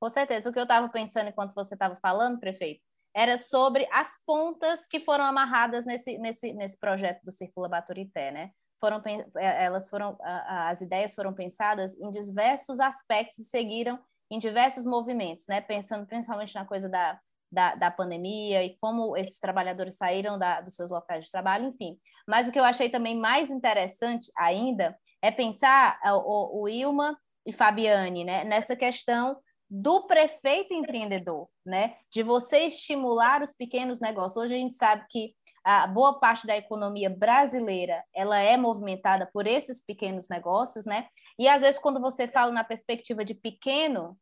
Com 0.00 0.10
certeza. 0.10 0.50
O 0.50 0.52
que 0.52 0.58
eu 0.58 0.64
estava 0.64 0.88
pensando 0.88 1.28
enquanto 1.28 1.54
você 1.54 1.74
estava 1.74 1.96
falando, 1.96 2.40
prefeito, 2.40 2.82
era 3.14 3.38
sobre 3.38 3.86
as 3.92 4.08
pontas 4.26 4.86
que 4.86 4.98
foram 4.98 5.24
amarradas 5.24 5.84
nesse, 5.84 6.18
nesse, 6.18 6.52
nesse 6.54 6.78
projeto 6.78 7.22
do 7.22 7.30
Circula 7.30 7.68
Baturité, 7.68 8.32
né? 8.32 8.50
Foram, 8.80 9.00
é, 9.36 9.64
elas 9.64 9.88
foram, 9.88 10.16
as 10.20 10.80
ideias 10.80 11.14
foram 11.14 11.32
pensadas 11.32 11.96
em 12.00 12.10
diversos 12.10 12.80
aspectos 12.80 13.38
e 13.38 13.44
seguiram 13.44 13.98
em 14.28 14.38
diversos 14.38 14.84
movimentos, 14.84 15.46
né? 15.46 15.60
Pensando 15.60 16.06
principalmente 16.06 16.54
na 16.54 16.64
coisa 16.64 16.88
da 16.88 17.20
da, 17.52 17.74
da 17.74 17.90
pandemia 17.90 18.64
e 18.64 18.76
como 18.80 19.14
esses 19.14 19.38
trabalhadores 19.38 19.96
saíram 19.96 20.38
da, 20.38 20.62
dos 20.62 20.74
seus 20.74 20.90
locais 20.90 21.26
de 21.26 21.30
trabalho, 21.30 21.68
enfim. 21.68 21.98
Mas 22.26 22.48
o 22.48 22.52
que 22.52 22.58
eu 22.58 22.64
achei 22.64 22.88
também 22.88 23.14
mais 23.16 23.50
interessante 23.50 24.32
ainda 24.36 24.96
é 25.20 25.30
pensar 25.30 26.00
é, 26.02 26.12
o, 26.12 26.62
o 26.62 26.68
Ilma 26.68 27.16
e 27.44 27.52
Fabiane 27.52 28.24
né, 28.24 28.44
nessa 28.44 28.74
questão 28.74 29.36
do 29.68 30.06
prefeito 30.06 30.74
empreendedor, 30.74 31.48
né? 31.64 31.96
De 32.10 32.22
você 32.22 32.66
estimular 32.66 33.42
os 33.42 33.54
pequenos 33.54 34.00
negócios. 34.00 34.44
Hoje 34.44 34.54
a 34.54 34.58
gente 34.58 34.74
sabe 34.74 35.06
que 35.08 35.34
a 35.64 35.86
boa 35.86 36.20
parte 36.20 36.46
da 36.46 36.54
economia 36.54 37.08
brasileira 37.08 38.04
ela 38.14 38.38
é 38.38 38.58
movimentada 38.58 39.30
por 39.32 39.46
esses 39.46 39.82
pequenos 39.82 40.28
negócios, 40.28 40.84
né? 40.84 41.06
E 41.38 41.48
às 41.48 41.62
vezes 41.62 41.80
quando 41.80 42.00
você 42.02 42.28
fala 42.28 42.52
na 42.52 42.62
perspectiva 42.62 43.24
de 43.24 43.32
pequeno, 43.32 44.18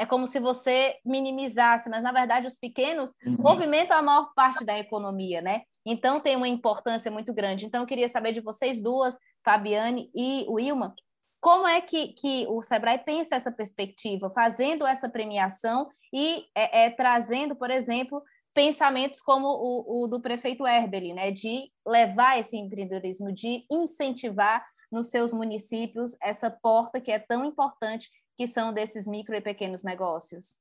é 0.00 0.06
como 0.06 0.26
se 0.26 0.40
você 0.40 0.96
minimizasse, 1.04 1.90
mas 1.90 2.02
na 2.02 2.10
verdade 2.10 2.46
os 2.46 2.56
pequenos 2.56 3.10
uhum. 3.24 3.36
movimentam 3.38 3.98
a 3.98 4.02
maior 4.02 4.32
parte 4.34 4.64
da 4.64 4.78
economia, 4.78 5.42
né? 5.42 5.60
Então 5.84 6.20
tem 6.20 6.36
uma 6.36 6.48
importância 6.48 7.10
muito 7.10 7.34
grande. 7.34 7.66
Então 7.66 7.82
eu 7.82 7.86
queria 7.86 8.08
saber 8.08 8.32
de 8.32 8.40
vocês 8.40 8.82
duas, 8.82 9.18
Fabiane 9.44 10.10
e 10.14 10.46
Wilma, 10.48 10.94
como 11.38 11.66
é 11.66 11.82
que, 11.82 12.14
que 12.14 12.46
o 12.48 12.62
Sebrae 12.62 12.98
pensa 12.98 13.36
essa 13.36 13.52
perspectiva, 13.52 14.30
fazendo 14.30 14.86
essa 14.86 15.08
premiação 15.08 15.86
e 16.12 16.46
é, 16.54 16.86
é, 16.86 16.90
trazendo, 16.90 17.54
por 17.54 17.70
exemplo, 17.70 18.22
pensamentos 18.54 19.20
como 19.20 19.48
o, 19.48 20.04
o 20.04 20.06
do 20.08 20.20
prefeito 20.20 20.66
Herbeli, 20.66 21.12
né, 21.12 21.30
de 21.30 21.70
levar 21.86 22.38
esse 22.38 22.56
empreendedorismo, 22.56 23.32
de 23.32 23.66
incentivar 23.70 24.64
nos 24.90 25.10
seus 25.10 25.32
municípios 25.32 26.16
essa 26.22 26.50
porta 26.50 27.00
que 27.00 27.12
é 27.12 27.18
tão 27.18 27.44
importante 27.44 28.10
que 28.40 28.46
são 28.46 28.72
desses 28.72 29.06
micro 29.06 29.36
e 29.36 29.40
pequenos 29.42 29.84
negócios? 29.84 30.58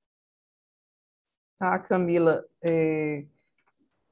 Ah, 1.58 1.80
Camila, 1.80 2.46
é, 2.62 3.24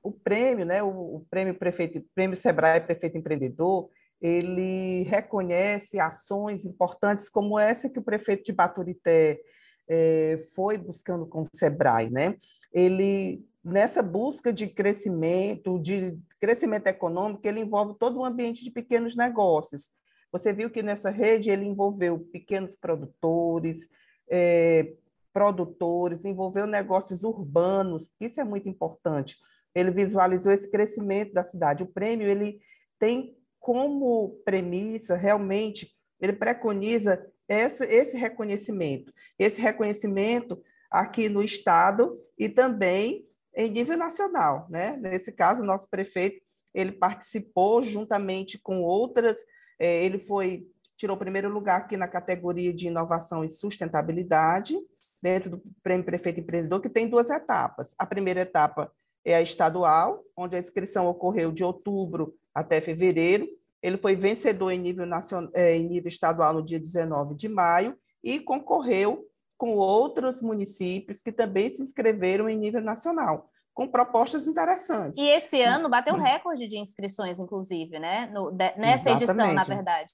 o 0.01 0.09
prêmio, 0.09 0.65
né, 0.65 0.81
o, 0.81 1.25
prêmio 1.29 1.53
prefeito, 1.53 2.01
prêmio 2.15 2.37
Sebrae 2.37 2.79
Prefeito 2.79 3.17
Empreendedor, 3.17 3.89
ele 4.21 5.03
reconhece 5.03 5.99
ações 5.99 6.63
importantes 6.63 7.27
como 7.27 7.59
essa 7.59 7.89
que 7.89 7.99
o 7.99 8.03
prefeito 8.03 8.45
de 8.45 8.53
Baturité 8.53 9.37
é, 9.85 10.41
foi 10.55 10.77
buscando 10.77 11.27
com 11.27 11.41
o 11.41 11.47
Sebrae, 11.53 12.09
né? 12.09 12.37
Ele 12.71 13.45
nessa 13.61 14.01
busca 14.01 14.53
de 14.53 14.67
crescimento, 14.67 15.77
de 15.77 16.17
crescimento 16.39 16.87
econômico, 16.87 17.45
ele 17.45 17.59
envolve 17.59 17.99
todo 17.99 18.19
o 18.19 18.23
ambiente 18.23 18.63
de 18.63 18.71
pequenos 18.71 19.13
negócios. 19.13 19.89
Você 20.31 20.51
viu 20.53 20.69
que 20.69 20.83
nessa 20.83 21.09
rede 21.09 21.49
ele 21.49 21.65
envolveu 21.65 22.19
pequenos 22.19 22.75
produtores, 22.75 23.87
é, 24.29 24.93
produtores, 25.33 26.25
envolveu 26.25 26.65
negócios 26.65 27.23
urbanos, 27.23 28.11
isso 28.19 28.41
é 28.41 28.43
muito 28.43 28.67
importante. 28.67 29.37
Ele 29.73 29.91
visualizou 29.91 30.51
esse 30.51 30.69
crescimento 30.69 31.33
da 31.33 31.43
cidade. 31.43 31.83
O 31.83 31.87
prêmio 31.87 32.27
ele 32.27 32.59
tem 32.99 33.37
como 33.59 34.39
premissa 34.43 35.15
realmente, 35.15 35.91
ele 36.19 36.33
preconiza 36.33 37.23
esse, 37.47 37.85
esse 37.85 38.17
reconhecimento, 38.17 39.13
esse 39.37 39.61
reconhecimento 39.61 40.61
aqui 40.89 41.29
no 41.29 41.43
estado 41.43 42.17
e 42.37 42.49
também 42.49 43.27
em 43.55 43.69
nível 43.69 43.97
nacional, 43.97 44.67
né? 44.69 44.97
Nesse 44.97 45.31
caso, 45.31 45.61
o 45.61 45.65
nosso 45.65 45.89
prefeito 45.89 46.41
ele 46.73 46.91
participou 46.91 47.81
juntamente 47.81 48.59
com 48.59 48.81
outras 48.81 49.37
ele 49.85 50.19
foi 50.19 50.67
tirou 50.97 51.15
o 51.15 51.19
primeiro 51.19 51.47
lugar 51.47 51.81
aqui 51.81 51.95
na 51.95 52.07
categoria 52.07 52.73
de 52.73 52.87
inovação 52.87 53.43
e 53.43 53.49
sustentabilidade, 53.49 54.75
dentro 55.21 55.51
do 55.51 55.61
Prêmio 55.83 56.05
Prefeito 56.05 56.39
Empreendedor, 56.39 56.81
que 56.81 56.89
tem 56.89 57.07
duas 57.07 57.29
etapas. 57.29 57.93
A 57.97 58.05
primeira 58.05 58.41
etapa 58.41 58.91
é 59.23 59.35
a 59.35 59.41
estadual, 59.41 60.23
onde 60.35 60.55
a 60.55 60.59
inscrição 60.59 61.07
ocorreu 61.07 61.51
de 61.51 61.63
outubro 61.63 62.35
até 62.53 62.81
fevereiro. 62.81 63.47
Ele 63.81 63.97
foi 63.97 64.15
vencedor 64.15 64.71
em 64.71 64.79
nível, 64.79 65.05
nacional, 65.05 65.51
é, 65.53 65.75
em 65.75 65.87
nível 65.87 66.07
estadual 66.07 66.53
no 66.53 66.63
dia 66.63 66.79
19 66.79 67.35
de 67.35 67.47
maio 67.47 67.95
e 68.23 68.39
concorreu 68.39 69.25
com 69.57 69.75
outros 69.75 70.41
municípios 70.41 71.21
que 71.21 71.31
também 71.31 71.69
se 71.69 71.81
inscreveram 71.81 72.49
em 72.49 72.57
nível 72.57 72.81
nacional 72.81 73.49
com 73.77 73.87
propostas 73.87 74.47
interessantes. 74.47 75.19
E 75.19 75.29
esse 75.29 75.61
ano 75.61 75.87
bateu 75.87 76.15
hum. 76.15 76.19
recorde 76.19 76.67
de 76.67 76.79
inscrições, 76.79 77.37
inclusive, 77.37 77.99
né? 77.99 78.25
No, 78.33 78.49
de, 78.49 78.75
nessa 78.75 79.11
Exatamente. 79.11 79.23
edição, 79.29 79.53
na 79.53 79.63
verdade. 79.63 80.13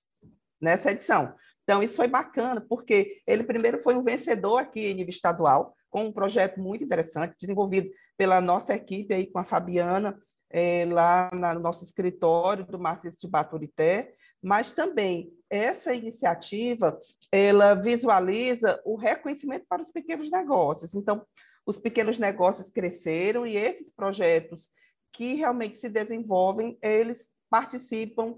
Nessa 0.61 0.91
edição. 0.91 1.33
Então, 1.63 1.81
isso 1.81 1.95
foi 1.95 2.09
bacana, 2.09 2.59
porque 2.59 3.21
ele 3.25 3.45
primeiro 3.45 3.81
foi 3.81 3.95
um 3.95 4.03
vencedor 4.03 4.57
aqui 4.57 4.87
em 4.87 4.93
nível 4.93 5.11
estadual, 5.11 5.73
com 5.89 6.03
um 6.03 6.11
projeto 6.11 6.59
muito 6.59 6.83
interessante, 6.83 7.37
desenvolvido 7.39 7.89
pela 8.17 8.41
nossa 8.41 8.73
equipe 8.73 9.13
aí 9.13 9.27
com 9.27 9.39
a 9.39 9.45
Fabiana, 9.45 10.13
é, 10.51 10.85
lá 10.85 11.31
no 11.31 11.61
nosso 11.61 11.85
escritório 11.85 12.65
do 12.65 12.77
Marcis 12.77 13.15
de 13.15 13.29
Baturité, 13.29 14.13
mas 14.41 14.73
também 14.73 15.31
essa 15.49 15.93
iniciativa, 15.93 16.99
ela 17.31 17.75
visualiza 17.75 18.81
o 18.83 18.97
reconhecimento 18.97 19.65
para 19.69 19.81
os 19.81 19.89
pequenos 19.89 20.29
negócios. 20.29 20.93
Então, 20.93 21.25
os 21.65 21.77
pequenos 21.77 22.17
negócios 22.17 22.69
cresceram 22.69 23.45
e 23.45 23.55
esses 23.55 23.91
projetos 23.91 24.69
que 25.11 25.35
realmente 25.35 25.77
se 25.77 25.89
desenvolvem, 25.89 26.77
eles 26.81 27.27
participam 27.49 28.35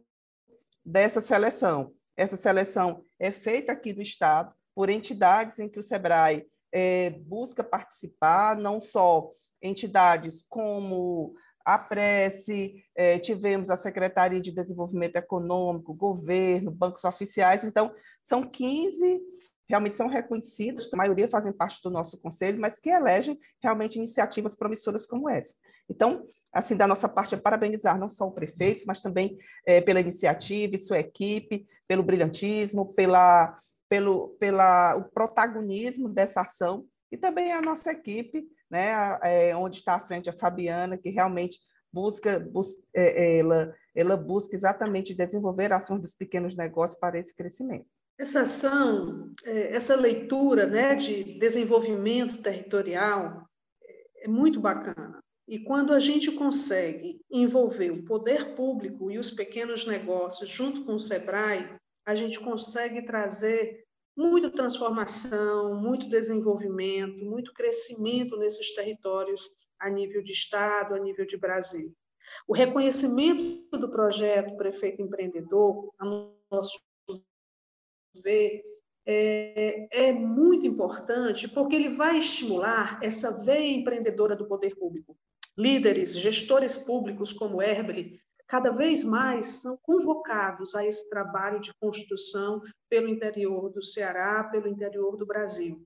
dessa 0.83 1.21
seleção. 1.21 1.93
Essa 2.17 2.37
seleção 2.37 3.03
é 3.19 3.31
feita 3.31 3.71
aqui 3.71 3.93
do 3.93 4.01
Estado 4.01 4.53
por 4.73 4.89
entidades 4.89 5.57
em 5.59 5.69
que 5.69 5.79
o 5.79 5.83
SEBRAE 5.83 6.45
é, 6.71 7.09
busca 7.09 7.63
participar, 7.63 8.57
não 8.57 8.81
só 8.81 9.29
entidades 9.61 10.43
como 10.47 11.33
a 11.63 11.79
Prece, 11.79 12.85
é, 12.93 13.17
tivemos 13.17 13.69
a 13.69 13.77
Secretaria 13.77 14.39
de 14.39 14.51
Desenvolvimento 14.51 15.15
Econômico, 15.15 15.93
governo, 15.93 16.69
bancos 16.69 17.03
oficiais, 17.05 17.63
então, 17.63 17.93
são 18.21 18.43
15 18.43 19.19
realmente 19.67 19.95
são 19.95 20.07
reconhecidos, 20.07 20.89
a 20.93 20.97
maioria 20.97 21.27
fazem 21.27 21.51
parte 21.51 21.81
do 21.83 21.89
nosso 21.89 22.19
conselho, 22.21 22.59
mas 22.59 22.79
que 22.79 22.89
elegem 22.89 23.39
realmente 23.61 23.97
iniciativas 23.97 24.55
promissoras 24.55 25.05
como 25.05 25.29
essa. 25.29 25.53
Então, 25.89 26.27
assim, 26.53 26.75
da 26.75 26.87
nossa 26.87 27.09
parte 27.09 27.35
é 27.35 27.37
parabenizar 27.37 27.99
não 27.99 28.09
só 28.09 28.27
o 28.27 28.31
prefeito, 28.31 28.85
mas 28.87 29.01
também 29.01 29.37
é, 29.65 29.81
pela 29.81 29.99
iniciativa 29.99 30.75
e 30.75 30.79
sua 30.79 30.99
equipe, 30.99 31.65
pelo 31.87 32.03
brilhantismo, 32.03 32.93
pela, 32.93 33.55
pelo 33.89 34.29
pela, 34.39 34.95
o 34.95 35.03
protagonismo 35.05 36.09
dessa 36.09 36.41
ação, 36.41 36.85
e 37.11 37.17
também 37.17 37.51
a 37.51 37.61
nossa 37.61 37.91
equipe, 37.91 38.47
né, 38.69 39.17
é, 39.21 39.55
onde 39.55 39.77
está 39.77 39.95
à 39.95 39.99
frente 39.99 40.29
a 40.29 40.33
Fabiana, 40.33 40.97
que 40.97 41.09
realmente 41.09 41.59
busca, 41.91 42.39
bus, 42.39 42.69
é, 42.93 43.39
ela, 43.39 43.73
ela 43.95 44.17
busca 44.17 44.55
exatamente 44.55 45.13
desenvolver 45.13 45.71
ações 45.71 46.01
dos 46.01 46.13
pequenos 46.13 46.55
negócios 46.55 46.99
para 46.99 47.17
esse 47.17 47.33
crescimento. 47.33 47.87
Essa 48.17 48.41
ação, 48.41 49.33
é, 49.43 49.75
essa 49.75 49.95
leitura 49.95 50.65
né, 50.65 50.95
de 50.95 51.37
desenvolvimento 51.37 52.41
territorial, 52.41 53.45
é 54.17 54.27
muito 54.27 54.59
bacana. 54.59 55.19
E 55.47 55.59
quando 55.59 55.93
a 55.93 55.99
gente 55.99 56.31
consegue 56.31 57.21
envolver 57.29 57.91
o 57.91 58.03
poder 58.03 58.55
público 58.55 59.11
e 59.11 59.19
os 59.19 59.29
pequenos 59.29 59.85
negócios 59.85 60.49
junto 60.49 60.83
com 60.85 60.95
o 60.95 60.99
SEBRAE, 60.99 61.77
a 62.05 62.15
gente 62.15 62.39
consegue 62.39 63.03
trazer 63.03 63.83
muita 64.17 64.49
transformação, 64.49 65.75
muito 65.75 66.09
desenvolvimento, 66.09 67.23
muito 67.25 67.53
crescimento 67.53 68.37
nesses 68.37 68.73
territórios 68.73 69.49
a 69.79 69.89
nível 69.89 70.23
de 70.23 70.31
Estado, 70.31 70.95
a 70.95 70.99
nível 70.99 71.25
de 71.25 71.37
Brasil. 71.37 71.93
O 72.47 72.53
reconhecimento 72.53 73.77
do 73.77 73.89
projeto 73.89 74.55
Prefeito 74.55 75.01
Empreendedor, 75.01 75.93
a 75.99 76.05
nosso 76.49 76.79
ver, 78.21 78.63
é, 79.05 79.87
é, 79.91 80.11
muito 80.13 80.65
importante 80.65 81.47
porque 81.47 81.75
ele 81.75 81.89
vai 81.89 82.17
estimular 82.17 82.99
essa 83.03 83.43
veia 83.43 83.75
empreendedora 83.75 84.35
do 84.35 84.47
poder 84.47 84.75
público. 84.75 85.15
Líderes, 85.57 86.17
gestores 86.17 86.77
públicos 86.77 87.31
como 87.31 87.61
Herbert, 87.61 88.19
cada 88.47 88.71
vez 88.71 89.03
mais 89.03 89.61
são 89.61 89.77
convocados 89.81 90.75
a 90.75 90.85
esse 90.85 91.07
trabalho 91.09 91.59
de 91.61 91.73
construção 91.79 92.61
pelo 92.89 93.07
interior 93.07 93.71
do 93.71 93.81
Ceará, 93.81 94.43
pelo 94.45 94.67
interior 94.67 95.15
do 95.15 95.25
Brasil. 95.25 95.81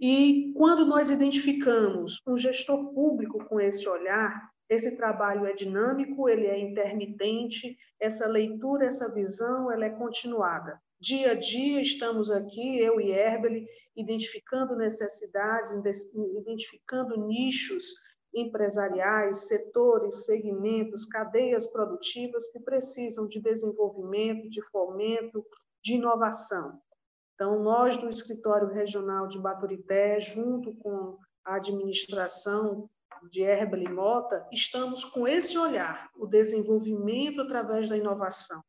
E 0.00 0.52
quando 0.56 0.84
nós 0.84 1.10
identificamos 1.10 2.20
um 2.26 2.36
gestor 2.36 2.92
público 2.92 3.44
com 3.44 3.60
esse 3.60 3.88
olhar, 3.88 4.50
esse 4.68 4.96
trabalho 4.96 5.46
é 5.46 5.52
dinâmico, 5.52 6.28
ele 6.28 6.46
é 6.46 6.58
intermitente, 6.58 7.76
essa 8.00 8.26
leitura, 8.26 8.86
essa 8.86 9.12
visão, 9.12 9.70
ela 9.70 9.84
é 9.84 9.90
continuada. 9.90 10.80
Dia 11.04 11.32
a 11.32 11.34
dia 11.34 11.82
estamos 11.82 12.30
aqui, 12.30 12.78
eu 12.78 12.98
e 12.98 13.10
Herbeli, 13.10 13.66
identificando 13.94 14.74
necessidades, 14.74 15.70
identificando 16.14 17.26
nichos 17.26 17.84
empresariais, 18.34 19.46
setores, 19.46 20.24
segmentos, 20.24 21.04
cadeias 21.04 21.70
produtivas 21.70 22.48
que 22.48 22.58
precisam 22.58 23.28
de 23.28 23.38
desenvolvimento, 23.38 24.48
de 24.48 24.62
fomento, 24.70 25.44
de 25.82 25.96
inovação. 25.96 26.80
Então, 27.34 27.62
nós 27.62 27.98
do 27.98 28.08
Escritório 28.08 28.68
Regional 28.68 29.28
de 29.28 29.38
Baturité, 29.38 30.22
junto 30.22 30.74
com 30.76 31.18
a 31.44 31.56
administração 31.56 32.88
de 33.30 33.42
Herbeli 33.42 33.92
Mota, 33.92 34.48
estamos 34.50 35.04
com 35.04 35.28
esse 35.28 35.58
olhar, 35.58 36.08
o 36.16 36.26
desenvolvimento 36.26 37.42
através 37.42 37.90
da 37.90 37.96
inovação. 37.98 38.62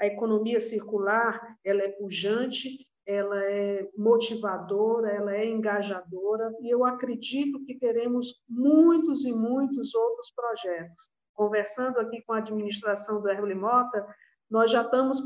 A 0.00 0.06
economia 0.06 0.60
circular, 0.60 1.56
ela 1.64 1.82
é 1.82 1.88
pujante, 1.88 2.86
ela 3.06 3.42
é 3.44 3.88
motivadora, 3.96 5.10
ela 5.10 5.34
é 5.34 5.46
engajadora, 5.46 6.54
e 6.60 6.70
eu 6.70 6.84
acredito 6.84 7.62
que 7.64 7.78
teremos 7.78 8.42
muitos 8.48 9.24
e 9.24 9.32
muitos 9.32 9.94
outros 9.94 10.30
projetos. 10.30 11.10
Conversando 11.34 11.98
aqui 11.98 12.22
com 12.22 12.32
a 12.32 12.38
administração 12.38 13.20
do 13.20 13.28
Herbeli 13.28 13.54
Mota, 13.54 14.06
nós 14.50 14.70
já 14.70 14.82
estamos 14.82 15.20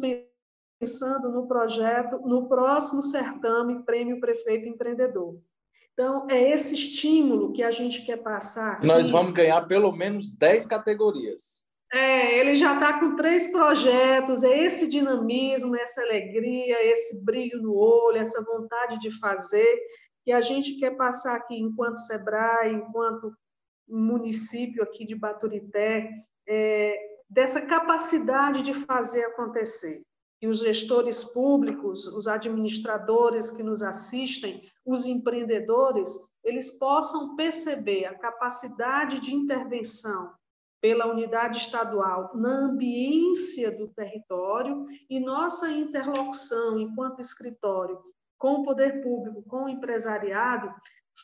pensando 0.81 1.31
no 1.31 1.47
projeto, 1.47 2.19
no 2.21 2.49
próximo 2.49 3.03
certame 3.03 3.85
Prêmio 3.85 4.21
Prefeito 4.21 4.67
Empreendedor. 4.67 5.39
Então, 5.93 6.27
é 6.31 6.51
esse 6.53 6.75
estímulo 6.75 7.53
que 7.53 7.63
a 7.63 7.71
gente 7.71 8.07
quer 8.07 8.19
passar. 8.19 8.75
Aqui. 8.75 8.87
Nós 8.87 9.11
vamos 9.11 9.33
ganhar 9.35 9.67
pelo 9.67 9.91
menos 9.93 10.35
10 10.37 10.67
categorias. 10.67 11.61
É, 11.91 12.39
ele 12.39 12.55
já 12.55 12.75
está 12.75 13.01
com 13.01 13.17
três 13.17 13.51
projetos, 13.51 14.45
é 14.45 14.63
esse 14.63 14.87
dinamismo, 14.87 15.75
essa 15.75 16.03
alegria, 16.03 16.85
esse 16.93 17.19
brilho 17.25 17.63
no 17.63 17.75
olho, 17.75 18.19
essa 18.19 18.43
vontade 18.43 18.99
de 18.99 19.11
fazer, 19.19 19.81
que 20.23 20.31
a 20.31 20.43
gente 20.43 20.79
quer 20.79 20.97
passar 20.97 21.37
aqui 21.37 21.59
enquanto 21.59 21.97
SEBRAE, 21.97 22.75
enquanto 22.75 23.33
município 23.89 24.83
aqui 24.83 25.07
de 25.07 25.15
Baturité, 25.15 26.11
é, 26.47 26.95
dessa 27.29 27.63
capacidade 27.63 28.61
de 28.61 28.75
fazer 28.75 29.25
acontecer. 29.25 30.03
E 30.43 30.47
os 30.47 30.59
gestores 30.59 31.25
públicos, 31.25 32.07
os 32.07 32.29
administradores 32.29 33.51
que 33.51 33.63
nos 33.63 33.83
assistem, 33.83 34.63
os 34.85 35.07
empreendedores, 35.07 36.11
eles 36.45 36.79
possam 36.79 37.35
perceber 37.35 38.05
a 38.05 38.15
capacidade 38.15 39.21
de 39.21 39.35
intervenção 39.35 40.33
pela 40.81 41.07
unidade 41.07 41.59
estadual 41.59 42.31
na 42.35 42.67
ambiência 42.67 43.77
do 43.77 43.89
território 43.89 44.87
e 45.11 45.19
nossa 45.19 45.71
interlocução 45.71 46.79
enquanto 46.79 47.21
escritório 47.21 47.99
com 48.39 48.61
o 48.61 48.65
poder 48.65 49.03
público, 49.03 49.43
com 49.43 49.65
o 49.65 49.69
empresariado, 49.69 50.73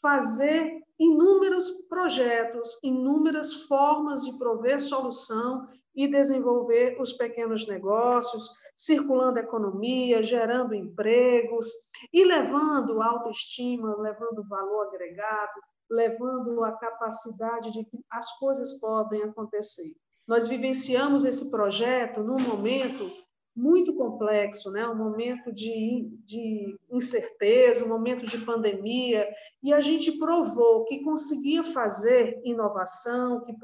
fazer 0.03 0.83
inúmeros 0.99 1.71
projetos, 1.89 2.79
inúmeras 2.83 3.53
formas 3.69 4.25
de 4.25 4.37
prover 4.37 4.81
solução 4.81 5.69
e 5.95 6.09
desenvolver 6.09 7.01
os 7.01 7.13
pequenos 7.13 7.69
negócios, 7.69 8.51
circulando 8.75 9.39
a 9.39 9.43
economia, 9.43 10.23
gerando 10.23 10.75
empregos 10.75 11.69
e 12.13 12.25
levando 12.25 13.01
autoestima, 13.01 13.97
levando 14.01 14.47
valor 14.49 14.89
agregado, 14.89 15.61
levando 15.91 16.65
a 16.65 16.73
capacidade 16.73 17.73
de 17.73 17.85
que 17.85 17.99
as 18.11 18.37
coisas 18.39 18.79
podem 18.81 19.23
acontecer. 19.23 19.95
Nós 20.27 20.49
vivenciamos 20.49 21.25
esse 21.25 21.51
projeto 21.51 22.23
num 22.23 22.41
momento 22.41 23.11
muito 23.57 23.95
complexo, 23.95 24.71
né? 24.73 24.87
um 24.89 24.97
momento 24.97 25.53
de, 25.53 26.11
de 26.25 26.77
incerteza, 26.91 27.85
um 27.85 27.89
momento 27.89 28.27
de 28.27 28.39
pandemia, 28.39 29.29
e 29.63 29.73
a 29.73 29.81
gente 29.81 30.19
provou 30.19 30.85
que 30.87 31.03
conseguia 31.05 31.63
fazer 31.63 32.41
inovação, 32.45 33.45
que 33.45 33.55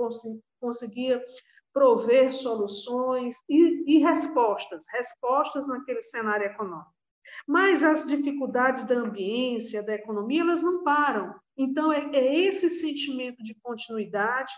conseguia 0.61 1.21
prover 1.73 2.33
soluções 2.33 3.39
e, 3.49 3.97
e 3.97 3.99
respostas, 3.99 4.87
respostas 4.93 5.67
naquele 5.67 6.03
cenário 6.03 6.47
econômico. 6.47 6.91
Mas 7.47 7.85
as 7.85 8.07
dificuldades 8.07 8.85
da 8.85 8.97
ambiência, 8.97 9.83
da 9.83 9.95
economia, 9.95 10.43
elas 10.43 10.63
não 10.63 10.83
param. 10.83 11.35
Então, 11.63 11.93
é, 11.93 12.09
é 12.17 12.35
esse 12.47 12.71
sentimento 12.71 13.43
de 13.43 13.55
continuidade 13.55 14.51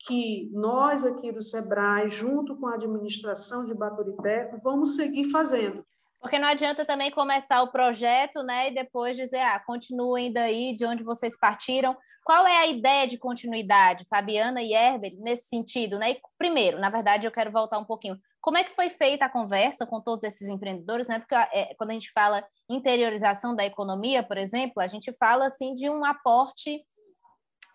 que 0.00 0.50
nós 0.52 1.04
aqui 1.04 1.30
do 1.30 1.40
SEBRAE, 1.40 2.10
junto 2.10 2.56
com 2.56 2.66
a 2.66 2.74
administração 2.74 3.64
de 3.64 3.72
Baturité, 3.72 4.50
vamos 4.60 4.96
seguir 4.96 5.30
fazendo. 5.30 5.86
Porque 6.20 6.38
não 6.38 6.48
adianta 6.48 6.84
também 6.84 7.10
começar 7.10 7.62
o 7.62 7.72
projeto, 7.72 8.42
né, 8.42 8.68
e 8.68 8.74
depois 8.74 9.16
dizer, 9.16 9.40
ah, 9.40 9.58
continuem 9.58 10.32
daí 10.32 10.74
de 10.74 10.84
onde 10.84 11.02
vocês 11.02 11.38
partiram. 11.38 11.96
Qual 12.22 12.46
é 12.46 12.58
a 12.58 12.66
ideia 12.66 13.06
de 13.06 13.16
continuidade, 13.16 14.04
Fabiana 14.04 14.62
e 14.62 14.74
Herbert, 14.74 15.16
nesse 15.18 15.48
sentido, 15.48 15.98
né? 15.98 16.12
E, 16.12 16.20
primeiro, 16.38 16.78
na 16.78 16.90
verdade, 16.90 17.26
eu 17.26 17.32
quero 17.32 17.50
voltar 17.50 17.78
um 17.78 17.84
pouquinho. 17.84 18.18
Como 18.40 18.58
é 18.58 18.64
que 18.64 18.74
foi 18.74 18.90
feita 18.90 19.24
a 19.24 19.30
conversa 19.30 19.86
com 19.86 20.00
todos 20.00 20.24
esses 20.24 20.46
empreendedores, 20.46 21.08
né? 21.08 21.18
Porque 21.18 21.34
é, 21.34 21.74
quando 21.74 21.90
a 21.90 21.94
gente 21.94 22.12
fala 22.12 22.46
interiorização 22.68 23.54
da 23.54 23.64
economia, 23.64 24.22
por 24.22 24.36
exemplo, 24.36 24.80
a 24.82 24.86
gente 24.86 25.12
fala 25.14 25.46
assim 25.46 25.74
de 25.74 25.88
um 25.88 26.04
aporte 26.04 26.84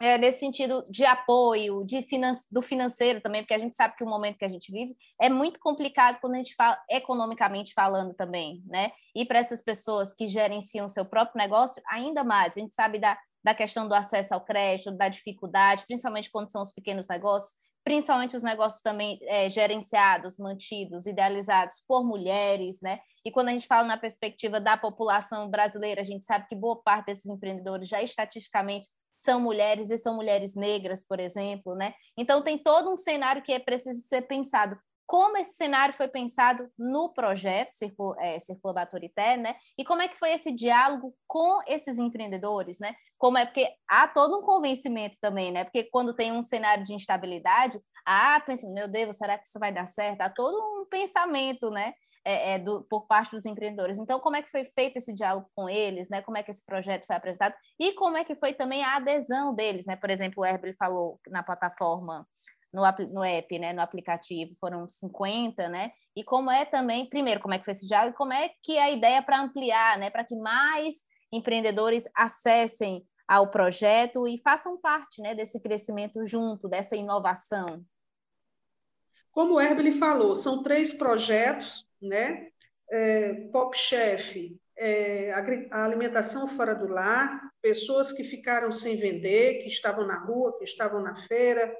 é, 0.02 0.18
nesse 0.18 0.40
sentido 0.40 0.84
de 0.90 1.06
apoio, 1.06 1.84
de 1.86 2.02
finan 2.02 2.34
do 2.52 2.62
financeiro 2.62 3.22
também, 3.22 3.42
porque 3.42 3.54
a 3.54 3.60
gente 3.60 3.76
sabe 3.76 3.96
que 3.96 4.04
o 4.04 4.10
momento 4.10 4.38
que 4.38 4.46
a 4.46 4.50
gente 4.50 4.72
vive 4.72 4.96
é 5.20 5.30
muito 5.30 5.60
complicado 5.60 6.20
quando 6.20 6.34
a 6.34 6.38
gente 6.38 6.56
fala 6.56 6.78
economicamente 6.90 7.74
falando 7.74 8.14
também, 8.14 8.62
né? 8.66 8.92
E 9.16 9.26
para 9.26 9.40
essas 9.40 9.62
pessoas 9.62 10.14
que 10.14 10.28
gerenciam 10.28 10.90
seu 10.90 11.06
próprio 11.06 11.38
negócio, 11.38 11.82
ainda 11.88 12.24
mais. 12.24 12.58
A 12.58 12.60
gente 12.60 12.76
sabe 12.76 13.00
da, 13.00 13.18
da 13.44 13.56
questão 13.56 13.88
do 13.88 13.94
acesso 13.94 14.34
ao 14.34 14.44
crédito, 14.44 14.92
da 14.92 15.08
dificuldade, 15.08 15.86
principalmente 15.86 16.30
quando 16.32 16.52
são 16.52 16.62
os 16.62 16.72
pequenos 16.72 17.08
negócios, 17.08 17.54
principalmente 17.84 18.36
os 18.36 18.42
negócios 18.44 18.82
também 18.82 19.20
é, 19.22 19.48
gerenciados, 19.50 20.40
mantidos, 20.40 21.06
idealizados 21.06 21.84
por 21.88 22.04
mulheres, 22.04 22.82
né? 22.82 23.00
E 23.24 23.32
quando 23.32 23.50
a 23.50 23.52
gente 23.52 23.68
fala 23.68 23.88
na 23.88 23.98
perspectiva 23.98 24.60
da 24.60 24.76
população 24.76 25.50
brasileira, 25.50 26.02
a 26.02 26.04
gente 26.04 26.26
sabe 26.26 26.48
que 26.48 26.56
boa 26.56 26.82
parte 26.82 27.06
desses 27.06 27.28
empreendedores 27.28 27.88
já 27.88 28.02
estatisticamente 28.02 28.90
são 29.26 29.42
mulheres 29.42 29.90
e 29.90 29.98
são 29.98 30.16
mulheres 30.16 30.56
negras, 30.56 31.06
por 31.06 31.20
exemplo, 31.20 31.76
né? 31.76 31.94
Então 32.18 32.42
tem 32.42 32.58
todo 32.58 32.92
um 32.92 32.96
cenário 32.96 33.42
que 33.42 33.52
é 33.52 33.60
preciso 33.60 34.02
ser 34.08 34.22
pensado. 34.22 34.78
Como 35.08 35.38
esse 35.38 35.56
cenário 35.56 35.94
foi 35.94 36.08
pensado 36.08 36.68
no 36.78 37.14
projeto 37.14 37.74
Circula, 37.74 38.16
é, 38.20 38.40
Circula 38.40 38.74
Baturité, 38.74 39.38
né? 39.38 39.56
E 39.78 39.84
como 39.84 40.02
é 40.02 40.08
que 40.08 40.18
foi 40.18 40.32
esse 40.32 40.52
diálogo 40.52 41.14
com 41.28 41.60
esses 41.68 41.98
empreendedores, 41.98 42.80
né? 42.80 42.96
Como 43.18 43.38
é 43.38 43.46
porque 43.46 43.68
há 43.88 44.08
todo 44.08 44.40
um 44.40 44.42
convencimento 44.42 45.18
também, 45.20 45.52
né? 45.52 45.64
Porque 45.64 45.84
quando 45.92 46.16
tem 46.16 46.32
um 46.32 46.42
cenário 46.42 46.84
de 46.84 46.94
instabilidade, 46.94 47.80
ah, 48.06 48.40
pensa, 48.46 48.68
meu 48.70 48.88
Deus, 48.88 49.18
será 49.18 49.38
que 49.38 49.48
isso 49.48 49.60
vai 49.60 49.72
dar 49.72 49.86
certo? 49.88 50.22
Há 50.22 50.30
todo 50.30 50.56
um 50.56 50.86
pensamento, 50.86 51.70
né? 51.72 51.94
É, 52.26 52.54
é, 52.54 52.60
do, 52.60 52.82
por 52.90 53.06
parte 53.06 53.32
dos 53.36 53.46
empreendedores. 53.46 54.00
Então, 54.00 54.20
como 54.20 54.36
é 54.36 54.42
que 54.42 54.50
foi 54.50 54.66
feito 54.66 54.98
esse 54.98 55.14
diálogo 55.14 55.48
com 55.56 55.70
eles, 55.70 56.10
né? 56.10 56.24
Como 56.24 56.38
é 56.38 56.42
que 56.42 56.50
esse 56.50 56.66
projeto 56.66 57.06
foi 57.06 57.16
apresentado 57.16 57.56
e 57.80 57.94
como 57.94 58.18
é 58.18 58.26
que 58.26 58.36
foi 58.36 58.54
também 58.54 58.84
a 58.84 58.96
adesão 58.96 59.54
deles, 59.54 59.86
né? 59.86 59.96
Por 59.96 60.10
exemplo, 60.10 60.42
o 60.42 60.46
Herbert 60.46 60.76
falou 60.76 61.20
na 61.28 61.44
plataforma, 61.44 62.28
no, 62.74 62.82
no 63.14 63.24
app, 63.24 63.60
né? 63.60 63.72
No 63.74 63.82
aplicativo, 63.82 64.56
foram 64.60 64.90
50, 64.90 65.70
né? 65.70 65.92
E 66.16 66.24
como 66.24 66.50
é 66.50 66.66
também, 66.66 67.08
primeiro, 67.08 67.40
como 67.40 67.54
é 67.54 67.60
que 67.60 67.66
foi 67.66 67.74
esse 67.74 67.88
diálogo 67.88 68.16
e 68.16 68.18
como 68.18 68.34
é 68.34 68.50
que 68.64 68.76
é 68.76 68.84
a 68.84 68.92
ideia 68.92 69.22
para 69.22 69.40
ampliar, 69.40 70.00
né? 70.00 70.10
Para 70.10 70.26
que 70.26 70.36
mais 70.36 71.04
empreendedores 71.32 72.06
acessem 72.16 73.06
ao 73.28 73.52
projeto 73.52 74.28
e 74.28 74.40
façam 74.40 74.80
parte 74.80 75.22
né, 75.22 75.36
desse 75.36 75.62
crescimento 75.62 76.26
junto, 76.26 76.68
dessa 76.68 76.96
inovação? 76.96 77.84
Como 79.36 79.56
o 79.56 79.60
Herbert 79.60 80.00
falou, 80.00 80.34
são 80.34 80.64
três 80.64 80.94
projetos, 80.94 81.86
né? 82.02 82.48
É, 82.90 83.34
Pop 83.52 83.78
Chef, 83.78 84.58
é, 84.78 85.34
a 85.70 85.84
alimentação 85.84 86.48
fora 86.48 86.74
do 86.74 86.88
lar, 86.88 87.52
pessoas 87.62 88.14
que 88.14 88.24
ficaram 88.24 88.72
sem 88.72 88.96
vender, 88.96 89.62
que 89.62 89.68
estavam 89.68 90.08
na 90.08 90.18
rua, 90.20 90.58
que 90.58 90.64
estavam 90.64 91.04
na 91.04 91.14
feira, 91.16 91.76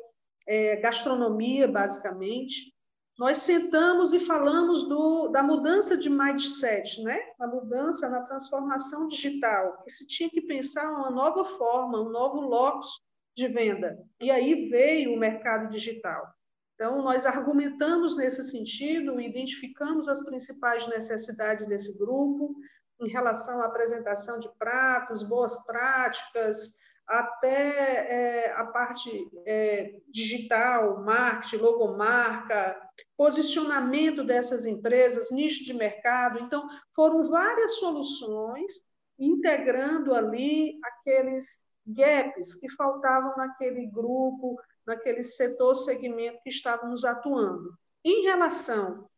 é, 0.46 0.76
gastronomia, 0.82 1.66
basicamente, 1.66 2.74
nós 3.18 3.38
sentamos 3.38 4.12
e 4.12 4.20
falamos 4.20 4.86
do, 4.90 5.30
da 5.30 5.42
mudança 5.42 5.96
de 5.98 6.10
mindset, 6.10 7.02
né? 7.04 7.18
a 7.40 7.48
mudança 7.48 8.10
na 8.10 8.24
transformação 8.24 9.08
digital, 9.08 9.82
que 9.82 9.90
se 9.90 10.06
tinha 10.06 10.30
que 10.30 10.42
pensar 10.42 10.92
uma 10.92 11.10
nova 11.10 11.46
forma, 11.46 12.02
um 12.02 12.10
novo 12.10 12.42
locus 12.42 13.02
de 13.34 13.48
venda. 13.48 13.98
E 14.20 14.30
aí 14.30 14.68
veio 14.68 15.14
o 15.14 15.18
mercado 15.18 15.70
digital. 15.70 16.35
Então, 16.76 17.02
nós 17.02 17.26
argumentamos 17.26 18.18
nesse 18.18 18.44
sentido, 18.44 19.20
identificamos 19.20 20.10
as 20.10 20.24
principais 20.26 20.86
necessidades 20.88 21.66
desse 21.68 21.98
grupo 21.98 22.54
em 23.00 23.08
relação 23.08 23.62
à 23.62 23.66
apresentação 23.66 24.40
de 24.40 24.50
pratos, 24.58 25.24
boas 25.24 25.66
práticas, 25.66 26.76
até 27.08 28.48
é, 28.48 28.52
a 28.54 28.66
parte 28.66 29.10
é, 29.46 30.02
digital, 30.10 31.04
marketing, 31.04 31.58
logomarca, 31.58 32.76
posicionamento 33.16 34.24
dessas 34.24 34.66
empresas, 34.66 35.32
nicho 35.32 35.64
de 35.64 35.74
mercado. 35.74 36.40
Então, 36.40 36.68
foram 36.96 37.30
várias 37.30 37.80
soluções 37.80 38.74
integrando 39.20 40.14
ali 40.14 40.78
aqueles 40.84 41.64
gaps 41.86 42.56
que 42.56 42.70
faltavam 42.72 43.38
naquele 43.38 43.86
grupo, 43.86 44.58
naquele 44.86 45.24
setor, 45.24 45.76
segmento 45.76 46.42
que 46.44 46.50
estávamos 46.50 47.04
atuando. 47.04 47.74
Em 48.04 48.24
relação 48.24 49.10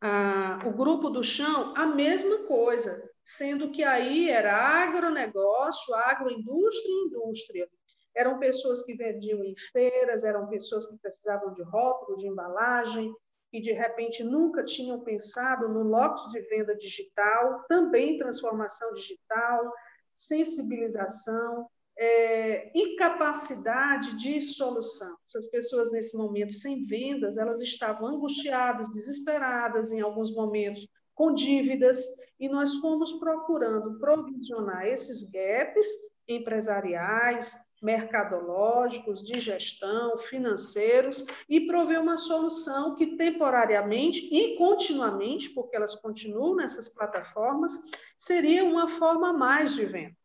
ao 0.00 0.72
grupo 0.72 1.10
do 1.10 1.22
chão, 1.22 1.74
a 1.76 1.86
mesma 1.86 2.44
coisa 2.46 3.02
sendo 3.24 3.70
que 3.70 3.82
aí 3.82 4.28
era 4.28 4.52
agronegócio, 4.54 5.94
agroindústria 5.94 6.92
e 6.92 7.06
indústria. 7.06 7.68
Eram 8.14 8.38
pessoas 8.38 8.82
que 8.82 8.94
vendiam 8.94 9.42
em 9.42 9.56
feiras, 9.72 10.22
eram 10.22 10.46
pessoas 10.48 10.86
que 10.86 10.98
precisavam 10.98 11.52
de 11.52 11.62
rótulo, 11.62 12.18
de 12.18 12.28
embalagem, 12.28 13.12
e 13.52 13.60
de 13.60 13.72
repente 13.72 14.22
nunca 14.22 14.62
tinham 14.62 15.00
pensado 15.00 15.68
no 15.68 15.82
locus 15.82 16.30
de 16.30 16.40
venda 16.42 16.76
digital, 16.76 17.64
também 17.68 18.18
transformação 18.18 18.92
digital, 18.92 19.72
sensibilização 20.14 21.68
é, 21.96 22.70
e 22.76 22.96
capacidade 22.96 24.16
de 24.16 24.40
solução. 24.40 25.16
Essas 25.26 25.48
pessoas 25.48 25.92
nesse 25.92 26.16
momento 26.16 26.52
sem 26.52 26.84
vendas, 26.84 27.36
elas 27.36 27.60
estavam 27.60 28.08
angustiadas, 28.08 28.92
desesperadas 28.92 29.92
em 29.92 30.00
alguns 30.00 30.34
momentos, 30.34 30.88
com 31.14 31.32
dívidas, 31.32 32.04
e 32.40 32.48
nós 32.48 32.74
fomos 32.76 33.12
procurando 33.14 33.98
provisionar 33.98 34.86
esses 34.86 35.30
gaps 35.30 35.86
empresariais, 36.26 37.56
mercadológicos, 37.80 39.22
de 39.22 39.38
gestão, 39.38 40.18
financeiros, 40.18 41.24
e 41.48 41.66
prover 41.66 42.00
uma 42.00 42.16
solução 42.16 42.94
que 42.94 43.16
temporariamente 43.16 44.26
e 44.34 44.56
continuamente, 44.56 45.50
porque 45.50 45.76
elas 45.76 45.94
continuam 45.94 46.56
nessas 46.56 46.88
plataformas, 46.88 47.78
seria 48.16 48.64
uma 48.64 48.88
forma 48.88 49.32
mais 49.32 49.74
de 49.74 49.84
venda. 49.84 50.16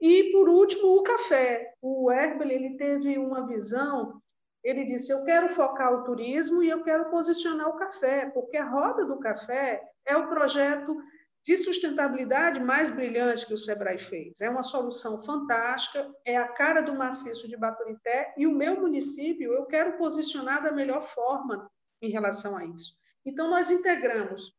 E, 0.00 0.30
por 0.32 0.48
último, 0.48 0.96
o 0.96 1.02
café. 1.02 1.74
O 1.80 2.10
Herbel 2.10 2.50
ele 2.50 2.76
teve 2.76 3.18
uma 3.18 3.46
visão 3.46 4.22
ele 4.62 4.84
disse: 4.84 5.12
Eu 5.12 5.24
quero 5.24 5.48
focar 5.54 5.92
o 5.92 6.04
turismo 6.04 6.62
e 6.62 6.68
eu 6.68 6.82
quero 6.82 7.10
posicionar 7.10 7.68
o 7.68 7.76
café, 7.76 8.30
porque 8.30 8.56
a 8.56 8.68
Roda 8.68 9.04
do 9.04 9.18
Café 9.18 9.82
é 10.06 10.16
o 10.16 10.28
projeto 10.28 10.96
de 11.44 11.56
sustentabilidade 11.56 12.60
mais 12.60 12.90
brilhante 12.90 13.44
que 13.44 13.54
o 13.54 13.58
Sebrae 13.58 13.98
fez. 13.98 14.40
É 14.40 14.48
uma 14.48 14.62
solução 14.62 15.24
fantástica, 15.24 16.08
é 16.24 16.36
a 16.36 16.46
cara 16.46 16.80
do 16.80 16.94
maciço 16.94 17.48
de 17.48 17.56
Baturité 17.56 18.32
e 18.36 18.46
o 18.46 18.54
meu 18.54 18.80
município 18.80 19.52
eu 19.52 19.66
quero 19.66 19.98
posicionar 19.98 20.62
da 20.62 20.70
melhor 20.70 21.02
forma 21.02 21.68
em 22.00 22.10
relação 22.10 22.56
a 22.56 22.64
isso. 22.64 22.94
Então, 23.26 23.50
nós 23.50 23.70
integramos 23.70 24.52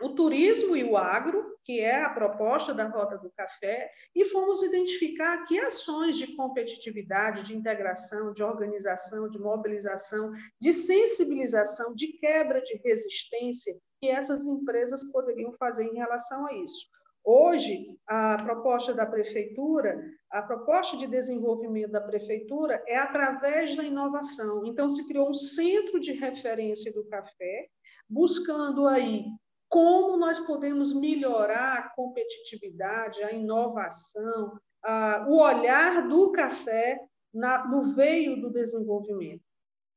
o 0.00 0.10
turismo 0.10 0.76
e 0.76 0.84
o 0.84 0.96
agro, 0.96 1.56
que 1.64 1.80
é 1.80 2.02
a 2.02 2.10
proposta 2.10 2.74
da 2.74 2.88
Rota 2.88 3.18
do 3.18 3.30
Café, 3.36 3.90
e 4.14 4.24
fomos 4.24 4.62
identificar 4.62 5.44
que 5.44 5.60
ações 5.60 6.16
de 6.16 6.34
competitividade, 6.34 7.44
de 7.44 7.56
integração, 7.56 8.32
de 8.32 8.42
organização, 8.42 9.28
de 9.28 9.38
mobilização, 9.38 10.32
de 10.60 10.72
sensibilização, 10.72 11.94
de 11.94 12.18
quebra 12.18 12.60
de 12.62 12.80
resistência 12.84 13.74
que 14.00 14.08
essas 14.08 14.44
empresas 14.46 15.04
poderiam 15.12 15.52
fazer 15.52 15.84
em 15.84 15.94
relação 15.94 16.46
a 16.46 16.54
isso. 16.54 16.86
Hoje, 17.24 17.96
a 18.04 18.42
proposta 18.42 18.92
da 18.92 19.06
prefeitura, 19.06 19.96
a 20.28 20.42
proposta 20.42 20.96
de 20.96 21.06
desenvolvimento 21.06 21.92
da 21.92 22.00
prefeitura 22.00 22.82
é 22.88 22.98
através 22.98 23.76
da 23.76 23.84
inovação. 23.84 24.66
Então, 24.66 24.90
se 24.90 25.06
criou 25.06 25.30
um 25.30 25.34
centro 25.34 26.00
de 26.00 26.12
referência 26.12 26.92
do 26.92 27.04
café, 27.04 27.68
buscando 28.08 28.88
aí 28.88 29.24
como 29.72 30.18
nós 30.18 30.38
podemos 30.38 30.92
melhorar 30.92 31.78
a 31.78 31.88
competitividade, 31.94 33.22
a 33.22 33.32
inovação, 33.32 34.60
a, 34.84 35.24
o 35.26 35.38
olhar 35.38 36.06
do 36.08 36.30
café 36.30 37.00
na, 37.32 37.66
no 37.66 37.94
veio 37.94 38.38
do 38.38 38.50
desenvolvimento. 38.50 39.42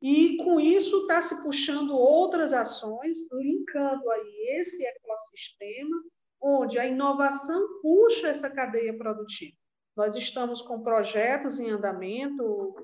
E 0.01 0.37
com 0.37 0.61
isso 0.61 1.01
está 1.01 1.21
se 1.21 1.43
puxando 1.43 1.91
outras 1.91 2.53
ações, 2.53 3.29
linkando 3.33 4.09
aí 4.11 4.59
esse 4.59 4.81
ecossistema, 4.85 6.03
onde 6.41 6.79
a 6.79 6.85
inovação 6.85 7.81
puxa 7.81 8.29
essa 8.29 8.49
cadeia 8.49 8.97
produtiva. 8.97 9.57
Nós 9.93 10.15
estamos 10.15 10.61
com 10.61 10.83
projetos 10.83 11.59
em 11.59 11.69
andamento, 11.69 12.75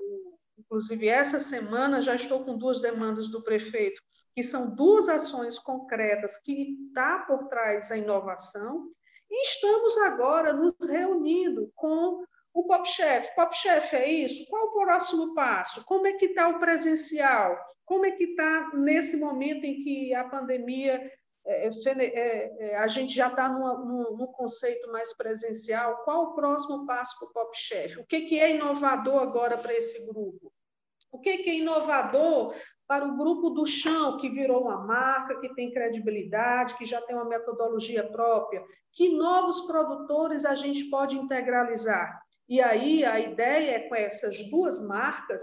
inclusive 0.58 1.08
essa 1.08 1.40
semana 1.40 2.02
já 2.02 2.14
estou 2.14 2.44
com 2.44 2.58
duas 2.58 2.80
demandas 2.80 3.30
do 3.30 3.42
prefeito 3.42 4.02
que 4.34 4.42
são 4.42 4.74
duas 4.74 5.08
ações 5.08 5.58
concretas 5.58 6.38
que 6.38 6.76
está 6.88 7.20
por 7.20 7.48
trás 7.48 7.88
da 7.88 7.96
inovação, 7.96 8.88
e 9.30 9.46
estamos 9.46 9.96
agora 9.98 10.52
nos 10.52 10.74
reunindo 10.86 11.70
com 11.74 12.24
o 12.52 12.64
Pop 12.64 12.86
Chef. 12.86 13.34
Pop 13.34 13.54
Chef 13.56 13.96
é 13.96 14.06
isso? 14.06 14.46
Qual 14.48 14.66
o 14.66 14.72
próximo 14.72 15.34
passo? 15.34 15.84
Como 15.86 16.06
é 16.06 16.12
que 16.12 16.26
está 16.26 16.48
o 16.48 16.58
presencial? 16.58 17.58
Como 17.84 18.04
é 18.04 18.10
que 18.10 18.24
está 18.24 18.70
nesse 18.74 19.16
momento 19.16 19.64
em 19.64 19.82
que 19.82 20.14
a 20.14 20.24
pandemia 20.24 21.10
é, 21.44 21.68
é, 21.68 22.52
é, 22.58 22.76
a 22.76 22.86
gente 22.86 23.14
já 23.14 23.28
está 23.28 23.48
no 23.48 24.28
conceito 24.36 24.90
mais 24.92 25.16
presencial? 25.16 26.04
Qual 26.04 26.24
o 26.24 26.34
próximo 26.34 26.86
passo 26.86 27.18
para 27.18 27.28
o 27.28 27.32
Pop 27.32 27.56
Chef? 27.56 27.98
O 27.98 28.06
que, 28.06 28.22
que 28.22 28.38
é 28.38 28.54
inovador 28.54 29.22
agora 29.22 29.56
para 29.56 29.74
esse 29.74 30.06
grupo? 30.06 30.51
O 31.12 31.20
que, 31.20 31.38
que 31.38 31.50
é 31.50 31.58
inovador 31.58 32.54
para 32.88 33.06
o 33.06 33.16
grupo 33.16 33.50
do 33.50 33.66
chão, 33.66 34.16
que 34.16 34.28
virou 34.30 34.62
uma 34.62 34.78
marca, 34.84 35.38
que 35.40 35.54
tem 35.54 35.72
credibilidade, 35.72 36.76
que 36.76 36.84
já 36.84 37.00
tem 37.02 37.14
uma 37.14 37.24
metodologia 37.24 38.10
própria, 38.10 38.64
que 38.92 39.14
novos 39.16 39.62
produtores 39.62 40.44
a 40.44 40.54
gente 40.54 40.84
pode 40.90 41.16
integralizar. 41.16 42.20
E 42.48 42.60
aí 42.60 43.04
a 43.04 43.20
ideia 43.20 43.76
é, 43.76 43.88
com 43.88 43.94
essas 43.94 44.36
duas 44.50 44.86
marcas, 44.86 45.42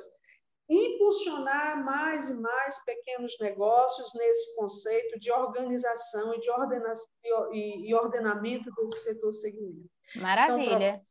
impulsionar 0.70 1.84
mais 1.84 2.30
e 2.30 2.36
mais 2.36 2.84
pequenos 2.86 3.36
negócios 3.40 4.12
nesse 4.14 4.56
conceito 4.56 5.20
de 5.20 5.32
organização 5.32 6.34
e 6.36 6.40
de 6.40 6.52
ordenação 6.52 7.10
e 7.52 7.96
ordenamento 7.96 8.70
desse 8.76 9.04
setor 9.04 9.34
segmento. 9.34 9.90
Maravilha. 10.16 11.02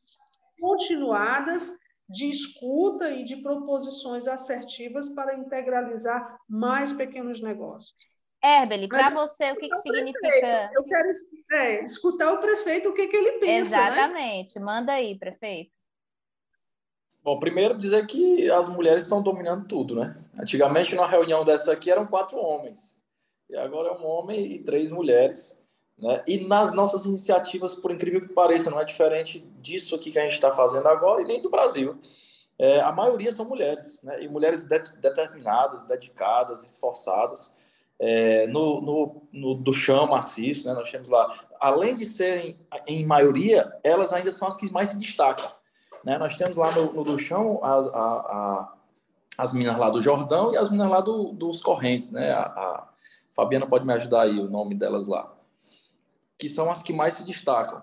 continuadas 0.61 1.77
de 2.09 2.31
escuta 2.31 3.11
e 3.11 3.25
de 3.25 3.37
proposições 3.37 4.27
assertivas 4.27 5.11
para 5.11 5.37
integralizar 5.37 6.39
mais 6.49 6.93
pequenos 6.93 7.41
negócios. 7.43 7.95
Herbeli, 8.43 8.89
para 8.89 9.11
você, 9.11 9.51
o 9.51 9.57
que, 9.57 9.69
que 9.69 9.77
significa. 9.77 10.71
Eu 10.73 10.85
quero 10.85 11.11
é, 11.53 11.85
escutar 11.85 12.33
o 12.33 12.39
prefeito, 12.39 12.89
o 12.89 12.95
que, 12.95 13.09
que 13.09 13.17
ele 13.17 13.33
pensa. 13.33 13.77
Né? 13.77 13.87
Exatamente. 13.87 14.59
Né? 14.59 14.65
Manda 14.65 14.93
aí, 14.93 15.19
prefeito. 15.19 15.73
Bom, 17.23 17.39
primeiro 17.39 17.77
dizer 17.77 18.07
que 18.07 18.49
as 18.51 18.69
mulheres 18.69 19.03
estão 19.03 19.21
dominando 19.21 19.67
tudo, 19.67 19.97
né? 19.97 20.17
Antigamente, 20.41 20.95
numa 20.95 21.09
reunião 21.09 21.45
dessa 21.45 21.73
aqui, 21.73 21.91
eram 21.91 22.07
quatro 22.07 22.39
homens. 22.39 22.97
E 23.51 23.57
agora 23.57 23.89
é 23.89 23.93
um 23.93 24.07
homem 24.07 24.53
e 24.53 24.63
três 24.63 24.91
mulheres. 24.91 25.59
Né? 25.99 26.19
E 26.27 26.47
nas 26.47 26.73
nossas 26.73 27.05
iniciativas, 27.07 27.75
por 27.75 27.91
incrível 27.91 28.21
que 28.21 28.33
pareça, 28.33 28.71
não 28.71 28.81
é 28.81 28.85
diferente 28.85 29.41
disso 29.61 29.95
aqui 29.95 30.11
que 30.11 30.19
a 30.19 30.23
gente 30.23 30.33
está 30.33 30.51
fazendo 30.51 30.87
agora 30.87 31.23
e 31.23 31.25
nem 31.25 31.43
do 31.43 31.51
Brasil. 31.51 31.99
É, 32.59 32.81
a 32.81 32.91
maioria 32.91 33.31
são 33.31 33.45
mulheres, 33.45 34.01
né? 34.03 34.23
e 34.23 34.29
mulheres 34.29 34.65
de 34.65 34.79
determinadas, 35.01 35.85
dedicadas, 35.85 36.65
esforçadas. 36.65 37.57
É, 38.01 38.47
no, 38.47 38.81
no, 38.81 39.23
no, 39.33 39.55
do 39.55 39.73
chão 39.73 40.07
maciço, 40.07 40.69
né? 40.69 40.75
nós 40.75 40.89
temos 40.89 41.09
lá, 41.09 41.47
além 41.59 41.97
de 41.97 42.07
serem 42.07 42.57
em 42.87 43.05
maioria, 43.05 43.73
elas 43.83 44.13
ainda 44.13 44.31
são 44.31 44.47
as 44.47 44.57
que 44.57 44.71
mais 44.71 44.91
se 44.91 44.99
destacam. 45.01 45.51
Né? 46.05 46.17
Nós 46.17 46.37
temos 46.37 46.57
lá 46.57 46.71
no, 46.73 46.93
no 46.93 47.03
do 47.03 47.19
chão 47.19 47.59
as, 47.63 47.89
a, 47.89 47.91
a, 47.91 48.75
as 49.37 49.53
minas 49.53 49.77
lá 49.77 49.91
do 49.91 50.01
Jordão 50.01 50.53
e 50.53 50.57
as 50.57 50.71
minas 50.71 50.89
lá 50.89 51.01
do, 51.01 51.33
dos 51.33 51.61
Correntes, 51.61 52.13
né? 52.13 52.33
A, 52.33 52.43
a, 52.43 52.89
Fabiana 53.35 53.67
pode 53.67 53.87
me 53.87 53.93
ajudar 53.93 54.23
aí, 54.23 54.39
o 54.41 54.51
nome 54.51 54.75
delas 54.75 55.07
lá. 55.07 55.33
Que 56.39 56.49
são 56.49 56.71
as 56.71 56.83
que 56.83 56.93
mais 56.93 57.15
se 57.15 57.25
destacam. 57.25 57.83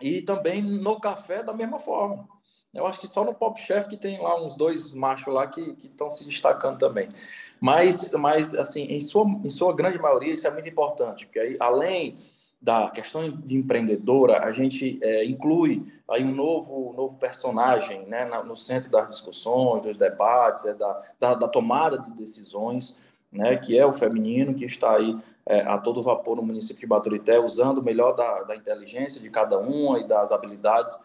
E 0.00 0.22
também 0.22 0.62
no 0.62 1.00
café, 1.00 1.42
da 1.42 1.54
mesma 1.54 1.78
forma. 1.78 2.28
Eu 2.72 2.86
acho 2.86 3.00
que 3.00 3.08
só 3.08 3.24
no 3.24 3.34
Pop 3.34 3.60
Chef 3.60 3.88
que 3.88 3.96
tem 3.96 4.20
lá 4.20 4.40
uns 4.40 4.54
dois 4.56 4.92
machos 4.92 5.34
lá 5.34 5.46
que 5.48 5.74
estão 5.82 6.10
se 6.10 6.24
destacando 6.24 6.78
também. 6.78 7.08
Mas, 7.60 8.12
mas 8.12 8.54
assim, 8.54 8.84
em 8.84 9.00
sua, 9.00 9.26
em 9.44 9.50
sua 9.50 9.74
grande 9.74 9.98
maioria, 9.98 10.32
isso 10.32 10.46
é 10.46 10.50
muito 10.50 10.68
importante, 10.68 11.26
porque 11.26 11.40
aí, 11.40 11.56
além 11.58 12.16
da 12.62 12.90
questão 12.90 13.28
de 13.28 13.56
empreendedora, 13.56 14.44
a 14.44 14.52
gente 14.52 14.98
é, 15.02 15.24
inclui 15.24 15.84
aí 16.08 16.22
um 16.22 16.34
novo, 16.34 16.92
novo 16.94 17.16
personagem 17.16 18.06
né, 18.06 18.26
no 18.44 18.54
centro 18.54 18.90
das 18.90 19.08
discussões, 19.08 19.82
dos 19.82 19.96
debates, 19.96 20.66
é, 20.66 20.74
da, 20.74 21.02
da, 21.18 21.34
da, 21.34 21.48
tomada 21.48 21.98
de 21.98 22.10
decisões, 22.12 23.00
né, 23.32 23.56
que 23.56 23.78
é 23.78 23.86
o 23.86 23.92
feminino, 23.92 24.54
que 24.54 24.64
está 24.64 24.96
aí 24.96 25.16
é, 25.46 25.60
a 25.60 25.78
todo 25.78 26.02
vapor 26.02 26.36
no 26.36 26.42
município 26.42 26.80
de 26.80 26.86
Baturité, 26.86 27.38
usando 27.38 27.78
o 27.78 27.84
melhor 27.84 28.12
da, 28.12 28.42
da 28.42 28.56
inteligência 28.56 29.20
de 29.20 29.30
cada 29.30 29.58
uma 29.58 29.98
e 30.00 30.06
das 30.06 30.32
habilidades 30.32 30.98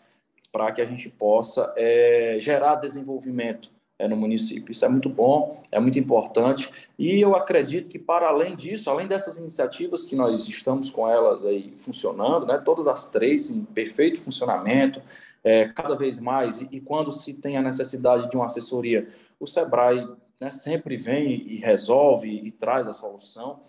para 0.51 0.71
que 0.71 0.81
a 0.81 0.85
gente 0.85 1.09
possa 1.09 1.73
é, 1.75 2.37
gerar 2.39 2.75
desenvolvimento 2.75 3.69
é, 3.99 4.07
no 4.07 4.15
município. 4.15 4.71
Isso 4.71 4.85
é 4.85 4.89
muito 4.89 5.09
bom, 5.09 5.61
é 5.71 5.79
muito 5.79 5.99
importante, 5.99 6.69
e 6.97 7.19
eu 7.19 7.35
acredito 7.35 7.87
que, 7.87 7.99
para 7.99 8.27
além 8.27 8.55
disso, 8.55 8.89
além 8.89 9.07
dessas 9.07 9.37
iniciativas 9.37 10.05
que 10.05 10.15
nós 10.15 10.47
estamos 10.47 10.89
com 10.89 11.09
elas 11.09 11.45
aí 11.45 11.73
funcionando, 11.77 12.45
né, 12.45 12.57
todas 12.57 12.87
as 12.87 13.09
três 13.09 13.51
em 13.51 13.63
perfeito 13.63 14.19
funcionamento, 14.19 15.01
é, 15.43 15.65
cada 15.69 15.95
vez 15.95 16.19
mais, 16.19 16.61
e, 16.61 16.67
e, 16.71 16.81
quando 16.81 17.11
se 17.11 17.33
tem 17.33 17.55
a 17.55 17.61
necessidade 17.61 18.29
de 18.29 18.35
uma 18.35 18.45
assessoria, 18.45 19.07
o 19.39 19.45
SEBRAE 19.45 20.07
né, 20.39 20.51
sempre 20.51 20.97
vem 20.97 21.47
e 21.47 21.57
resolve 21.57 22.29
e 22.29 22.51
traz 22.51 22.87
a 22.87 22.93
solução. 22.93 23.61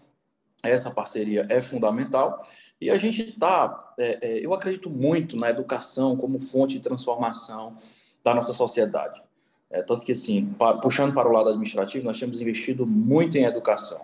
Essa 0.62 0.90
parceria 0.90 1.46
é 1.48 1.60
fundamental. 1.60 2.44
E 2.80 2.90
a 2.90 2.96
gente 2.96 3.30
está, 3.30 3.94
é, 3.98 4.18
é, 4.20 4.44
eu 4.44 4.52
acredito 4.52 4.90
muito 4.90 5.36
na 5.36 5.50
educação 5.50 6.16
como 6.16 6.38
fonte 6.38 6.74
de 6.74 6.80
transformação 6.80 7.78
da 8.22 8.34
nossa 8.34 8.52
sociedade. 8.52 9.22
É, 9.70 9.82
tanto 9.82 10.04
que, 10.04 10.12
assim, 10.12 10.54
puxando 10.82 11.12
para 11.12 11.28
o 11.28 11.32
lado 11.32 11.48
administrativo, 11.48 12.04
nós 12.04 12.18
temos 12.18 12.40
investido 12.40 12.86
muito 12.86 13.36
em 13.36 13.44
educação, 13.44 14.00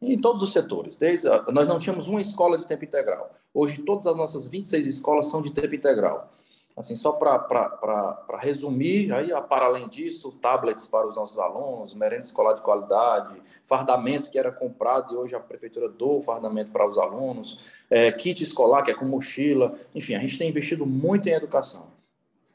em 0.00 0.18
todos 0.18 0.42
os 0.42 0.52
setores. 0.52 0.96
Desde 0.96 1.28
a, 1.28 1.42
nós 1.50 1.66
não 1.66 1.78
tínhamos 1.78 2.08
uma 2.08 2.20
escola 2.20 2.58
de 2.58 2.66
tempo 2.66 2.84
integral. 2.84 3.34
Hoje, 3.54 3.78
todas 3.82 4.06
as 4.06 4.16
nossas 4.16 4.48
26 4.48 4.86
escolas 4.86 5.28
são 5.28 5.40
de 5.40 5.50
tempo 5.50 5.74
integral. 5.74 6.32
Assim, 6.78 6.94
só 6.94 7.12
para 7.12 8.38
resumir, 8.38 9.12
aí, 9.12 9.30
para 9.48 9.66
além 9.66 9.88
disso, 9.88 10.32
tablets 10.40 10.86
para 10.86 11.08
os 11.08 11.16
nossos 11.16 11.38
alunos, 11.38 11.92
merenda 11.92 12.22
escolar 12.22 12.54
de 12.54 12.62
qualidade, 12.62 13.42
fardamento 13.64 14.30
que 14.30 14.38
era 14.38 14.52
comprado 14.52 15.12
e 15.12 15.16
hoje 15.16 15.34
a 15.34 15.40
prefeitura 15.40 15.88
doa 15.88 16.18
o 16.18 16.22
fardamento 16.22 16.70
para 16.70 16.86
os 16.86 16.96
alunos, 16.96 17.84
é, 17.90 18.12
kit 18.12 18.42
escolar, 18.42 18.82
que 18.82 18.90
é 18.90 18.94
com 18.94 19.04
mochila, 19.04 19.74
enfim, 19.94 20.14
a 20.14 20.20
gente 20.20 20.38
tem 20.38 20.48
investido 20.48 20.86
muito 20.86 21.28
em 21.28 21.32
educação. 21.32 21.98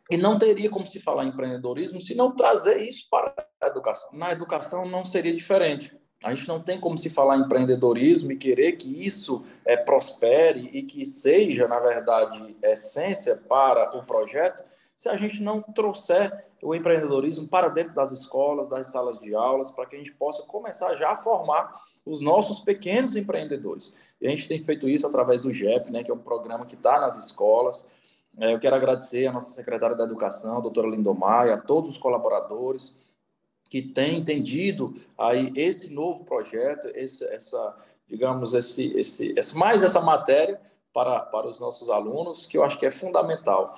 E 0.09 0.17
não 0.17 0.37
teria 0.37 0.69
como 0.69 0.85
se 0.87 0.99
falar 0.99 1.25
em 1.25 1.29
empreendedorismo 1.29 2.01
se 2.01 2.15
não 2.15 2.35
trazer 2.35 2.81
isso 2.81 3.07
para 3.09 3.33
a 3.61 3.67
educação. 3.67 4.09
Na 4.13 4.31
educação 4.31 4.85
não 4.85 5.03
seria 5.03 5.33
diferente. 5.33 5.95
A 6.23 6.33
gente 6.33 6.47
não 6.47 6.61
tem 6.61 6.79
como 6.79 6.97
se 6.97 7.09
falar 7.09 7.37
em 7.37 7.41
empreendedorismo 7.41 8.31
e 8.31 8.37
querer 8.37 8.73
que 8.73 9.05
isso 9.05 9.43
é, 9.65 9.75
prospere 9.75 10.69
e 10.73 10.83
que 10.83 11.05
seja, 11.05 11.67
na 11.67 11.79
verdade, 11.79 12.55
essência 12.63 13.35
para 13.35 13.97
o 13.97 14.03
projeto, 14.03 14.63
se 14.95 15.09
a 15.09 15.17
gente 15.17 15.43
não 15.43 15.61
trouxer 15.61 16.45
o 16.61 16.73
empreendedorismo 16.73 17.47
para 17.47 17.67
dentro 17.67 17.93
das 17.93 18.11
escolas, 18.11 18.69
das 18.69 18.87
salas 18.87 19.19
de 19.19 19.35
aulas, 19.35 19.69
para 19.69 19.85
que 19.85 19.95
a 19.95 19.99
gente 19.99 20.13
possa 20.13 20.43
começar 20.43 20.95
já 20.95 21.11
a 21.11 21.15
formar 21.15 21.75
os 22.05 22.21
nossos 22.21 22.59
pequenos 22.61 23.15
empreendedores. 23.15 23.93
E 24.21 24.27
a 24.27 24.29
gente 24.29 24.47
tem 24.47 24.61
feito 24.61 24.87
isso 24.87 25.05
através 25.05 25.41
do 25.41 25.51
GEP, 25.51 25.91
né, 25.91 26.03
que 26.03 26.11
é 26.11 26.13
um 26.13 26.19
programa 26.19 26.65
que 26.65 26.75
está 26.75 27.01
nas 27.01 27.17
escolas, 27.17 27.85
é, 28.37 28.53
eu 28.53 28.59
quero 28.59 28.75
agradecer 28.75 29.27
a 29.27 29.31
nossa 29.31 29.51
secretária 29.51 29.95
da 29.95 30.05
Educação, 30.05 30.57
a 30.57 30.61
doutora 30.61 30.87
Lindomar, 30.87 31.47
e 31.47 31.51
a 31.51 31.57
todos 31.57 31.91
os 31.91 31.97
colaboradores 31.97 32.95
que 33.73 33.81
têm 33.81 34.19
entendido 34.19 34.93
aí 35.17 35.51
esse 35.55 35.91
novo 35.91 36.23
projeto, 36.23 36.89
esse, 36.93 37.25
essa, 37.25 37.75
digamos, 38.07 38.53
esse, 38.53 38.85
esse, 38.95 39.33
esse, 39.35 39.57
mais 39.57 39.81
essa 39.81 39.99
matéria 39.99 40.61
para, 40.93 41.21
para 41.21 41.47
os 41.47 41.59
nossos 41.59 41.89
alunos, 41.89 42.45
que 42.45 42.55
eu 42.55 42.63
acho 42.63 42.77
que 42.77 42.85
é 42.85 42.91
fundamental. 42.91 43.73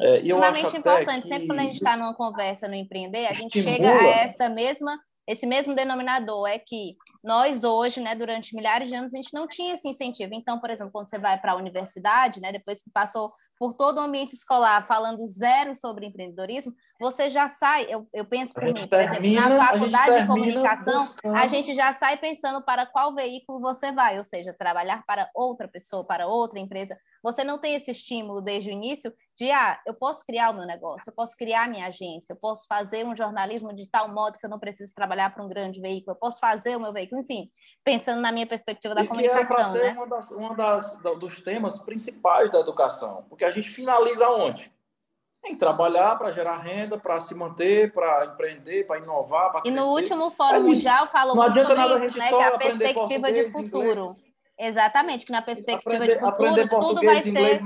É, 0.00 0.22
e 0.22 0.30
eu 0.30 0.42
acho 0.42 0.74
importante, 0.74 1.20
que... 1.20 1.28
sempre 1.28 1.46
quando 1.46 1.60
a 1.60 1.64
gente 1.64 1.74
está 1.74 1.94
numa 1.94 2.14
conversa 2.14 2.66
no 2.68 2.74
empreender, 2.74 3.26
a 3.26 3.34
gente 3.34 3.60
chega 3.60 3.86
a 3.86 4.06
essa 4.06 4.48
mesma 4.48 4.98
esse 5.26 5.46
mesmo 5.46 5.74
denominador 5.74 6.46
é 6.46 6.58
que 6.58 6.96
nós 7.22 7.64
hoje, 7.64 7.98
né, 7.98 8.14
durante 8.14 8.54
milhares 8.54 8.88
de 8.88 8.94
anos, 8.94 9.14
a 9.14 9.16
gente 9.16 9.32
não 9.32 9.48
tinha 9.48 9.74
esse 9.74 9.88
incentivo. 9.88 10.34
Então, 10.34 10.60
por 10.60 10.68
exemplo, 10.68 10.92
quando 10.92 11.08
você 11.08 11.18
vai 11.18 11.40
para 11.40 11.52
a 11.52 11.56
universidade, 11.56 12.40
né, 12.42 12.52
depois 12.52 12.82
que 12.82 12.90
passou 12.90 13.32
por 13.58 13.72
todo 13.72 13.98
o 13.98 14.00
ambiente 14.00 14.34
escolar 14.34 14.86
falando 14.86 15.26
zero 15.26 15.74
sobre 15.74 16.06
empreendedorismo, 16.06 16.74
você 17.04 17.28
já 17.28 17.48
sai, 17.48 17.86
eu, 17.90 18.08
eu 18.14 18.24
penso 18.24 18.54
por 18.54 18.64
mim, 18.64 18.72
por 18.72 18.98
exemplo, 18.98 19.30
na 19.32 19.58
faculdade 19.58 20.20
de 20.22 20.26
comunicação, 20.26 21.04
buscando. 21.04 21.36
a 21.36 21.46
gente 21.46 21.74
já 21.74 21.92
sai 21.92 22.16
pensando 22.16 22.64
para 22.64 22.86
qual 22.86 23.14
veículo 23.14 23.60
você 23.60 23.92
vai, 23.92 24.16
ou 24.16 24.24
seja, 24.24 24.54
trabalhar 24.58 25.04
para 25.06 25.28
outra 25.34 25.68
pessoa, 25.68 26.02
para 26.02 26.26
outra 26.26 26.58
empresa. 26.58 26.98
Você 27.22 27.44
não 27.44 27.58
tem 27.58 27.74
esse 27.74 27.90
estímulo 27.90 28.40
desde 28.40 28.70
o 28.70 28.72
início 28.72 29.12
de, 29.36 29.50
ah, 29.50 29.78
eu 29.86 29.92
posso 29.92 30.24
criar 30.24 30.50
o 30.50 30.54
meu 30.54 30.66
negócio, 30.66 31.10
eu 31.10 31.14
posso 31.14 31.36
criar 31.36 31.68
minha 31.68 31.86
agência, 31.86 32.32
eu 32.32 32.36
posso 32.36 32.66
fazer 32.66 33.04
um 33.04 33.14
jornalismo 33.14 33.74
de 33.74 33.86
tal 33.90 34.08
modo 34.08 34.38
que 34.38 34.46
eu 34.46 34.50
não 34.50 34.58
preciso 34.58 34.94
trabalhar 34.94 35.34
para 35.34 35.44
um 35.44 35.48
grande 35.48 35.82
veículo, 35.82 36.16
eu 36.16 36.18
posso 36.18 36.40
fazer 36.40 36.74
o 36.74 36.80
meu 36.80 36.92
veículo, 36.92 37.20
enfim, 37.20 37.50
pensando 37.84 38.22
na 38.22 38.32
minha 38.32 38.46
perspectiva 38.46 38.94
da 38.94 39.04
e 39.04 39.08
comunicação. 39.08 39.72
Que 39.72 39.78
era 39.78 39.94
né? 39.94 40.56
das, 40.56 41.00
dos 41.18 41.40
temas 41.42 41.82
principais 41.82 42.50
da 42.50 42.60
educação, 42.60 43.26
porque 43.28 43.44
a 43.44 43.50
gente 43.50 43.68
finaliza 43.68 44.28
onde? 44.30 44.72
Em 45.46 45.56
trabalhar 45.56 46.16
para 46.16 46.30
gerar 46.30 46.56
renda, 46.58 46.98
para 46.98 47.20
se 47.20 47.34
manter, 47.34 47.92
para 47.92 48.26
empreender, 48.26 48.86
para 48.86 48.98
inovar, 48.98 49.52
para 49.52 49.60
crescer. 49.60 49.76
E 49.76 49.80
no 49.80 49.88
último 49.88 50.30
Fórum 50.30 50.56
é 50.56 50.60
Mundial 50.60 51.06
falou 51.08 51.36
muito 51.36 51.54
sobre 51.54 52.06
isso, 52.06 52.18
né? 52.18 52.28
Que 52.28 52.34
é 52.34 52.46
a 52.46 52.58
perspectiva 52.58 53.32
de 53.32 53.52
futuro. 53.52 53.90
Inglês. 53.90 54.24
Exatamente, 54.56 55.26
que 55.26 55.32
na 55.32 55.42
perspectiva 55.42 55.96
aprender, 55.96 56.14
de 56.14 56.20
futuro 56.20 56.68
tudo 56.68 57.04
vai 57.04 57.18
inglês, 57.18 57.58
ser 57.58 57.64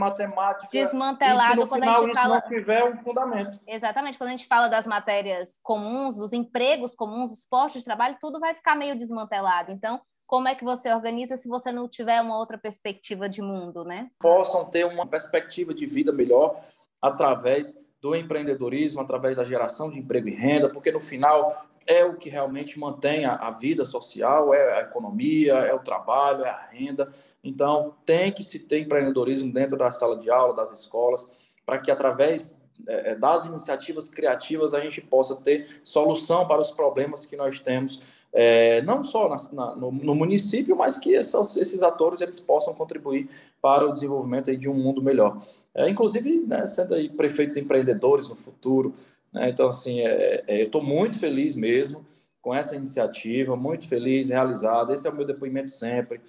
desmantelado 0.70 1.66
quando 1.66 1.82
final, 1.82 2.02
a 2.02 2.06
gente 2.06 2.14
fala. 2.14 2.40
não 2.40 2.48
tiver 2.48 2.84
um 2.84 2.96
fundamento. 2.96 3.60
Exatamente, 3.66 4.16
quando 4.16 4.28
a 4.28 4.30
gente 4.30 4.46
fala 4.46 4.68
das 4.68 4.86
matérias 4.86 5.58
comuns, 5.62 6.16
dos 6.16 6.32
empregos 6.32 6.94
comuns, 6.94 7.30
dos 7.30 7.44
postos 7.44 7.82
de 7.82 7.84
trabalho, 7.84 8.16
tudo 8.18 8.40
vai 8.40 8.54
ficar 8.54 8.74
meio 8.74 8.96
desmantelado. 8.96 9.70
Então, 9.70 10.00
como 10.26 10.48
é 10.48 10.54
que 10.54 10.64
você 10.64 10.92
organiza 10.92 11.36
se 11.36 11.48
você 11.48 11.70
não 11.70 11.88
tiver 11.88 12.22
uma 12.22 12.38
outra 12.38 12.56
perspectiva 12.56 13.28
de 13.28 13.42
mundo, 13.42 13.84
né? 13.84 14.08
Possam 14.18 14.64
ter 14.64 14.86
uma 14.86 15.06
perspectiva 15.06 15.74
de 15.74 15.84
vida 15.84 16.10
melhor 16.10 16.58
através 17.00 17.78
do 18.00 18.14
empreendedorismo, 18.14 19.00
através 19.00 19.37
da 19.37 19.44
geração 19.44 19.90
de 19.90 19.98
emprego 19.98 20.28
e 20.28 20.34
renda, 20.34 20.68
porque 20.68 20.92
no 20.92 21.00
final 21.00 21.66
é 21.87 22.04
o 22.04 22.16
que 22.16 22.28
realmente 22.28 22.78
mantém 22.78 23.24
a, 23.24 23.34
a, 23.34 23.50
vida 23.50 23.84
social, 23.87 24.52
é 24.52 24.78
a 24.78 24.80
economia, 24.82 25.54
é 25.54 25.72
o 25.72 25.78
trabalho, 25.78 26.44
é 26.44 26.50
a 26.50 26.66
renda. 26.70 27.11
Então, 27.42 27.96
tem 28.04 28.30
que 28.30 28.44
se 28.44 28.58
ter 28.58 28.80
empreendedorismo 28.80 29.52
dentro 29.52 29.76
da 29.76 29.90
sala 29.90 30.18
de 30.18 30.30
aula, 30.30 30.54
das 30.54 30.70
escolas, 30.70 31.28
para 31.64 31.78
que 31.78 31.90
através 31.90 32.58
é, 32.87 33.12
é, 33.12 33.14
das 33.14 33.46
iniciativas 33.46 34.08
criativas 34.08 34.74
a 34.74 34.80
gente 34.80 35.00
possa 35.00 35.34
ter 35.37 35.80
solução 35.82 36.46
para 36.46 36.61
os 36.61 36.70
problemas 36.70 37.26
que 37.26 37.37
nós 37.37 37.58
temos, 37.58 38.02
é, 38.32 38.82
não 38.82 39.02
só 39.02 39.28
na, 39.28 39.36
na, 39.52 39.76
no, 39.76 39.90
no, 39.90 40.14
município, 40.14 40.76
mas 40.76 40.98
que 40.98 41.14
esses, 41.14 41.56
esses, 41.56 41.82
atores 41.82 42.20
eles 42.20 42.38
possam 42.38 42.74
contribuir 42.74 43.28
para 43.60 43.86
o 43.86 43.92
desenvolvimento 43.92 44.54
de 44.56 44.68
um 44.68 44.74
mundo 44.74 45.02
melhor. 45.02 45.42
É, 45.74 45.88
inclusive, 45.88 46.44
né, 46.46 46.66
sendo 46.66 46.94
aí 46.94 47.08
prefeitos 47.08 47.56
empreendedores 47.56 48.28
no 48.28 48.36
futuro, 48.36 48.94
né? 49.32 49.50
Então, 49.50 49.68
assim, 49.68 50.00
é, 50.00 50.44
é, 50.46 50.62
eu 50.62 50.66
estou 50.66 50.82
muito 50.82 51.18
feliz 51.18 51.54
mesmo 51.54 52.04
com 52.40 52.54
essa 52.54 52.76
iniciativa, 52.76 53.56
muito 53.56 53.86
feliz, 53.88 54.28
realizado. 54.28 54.92
Esse 54.92 55.06
é 55.06 55.10
o 55.10 55.14
meu 55.14 55.26
depoimento 55.26 55.70
sempre. 55.70 56.20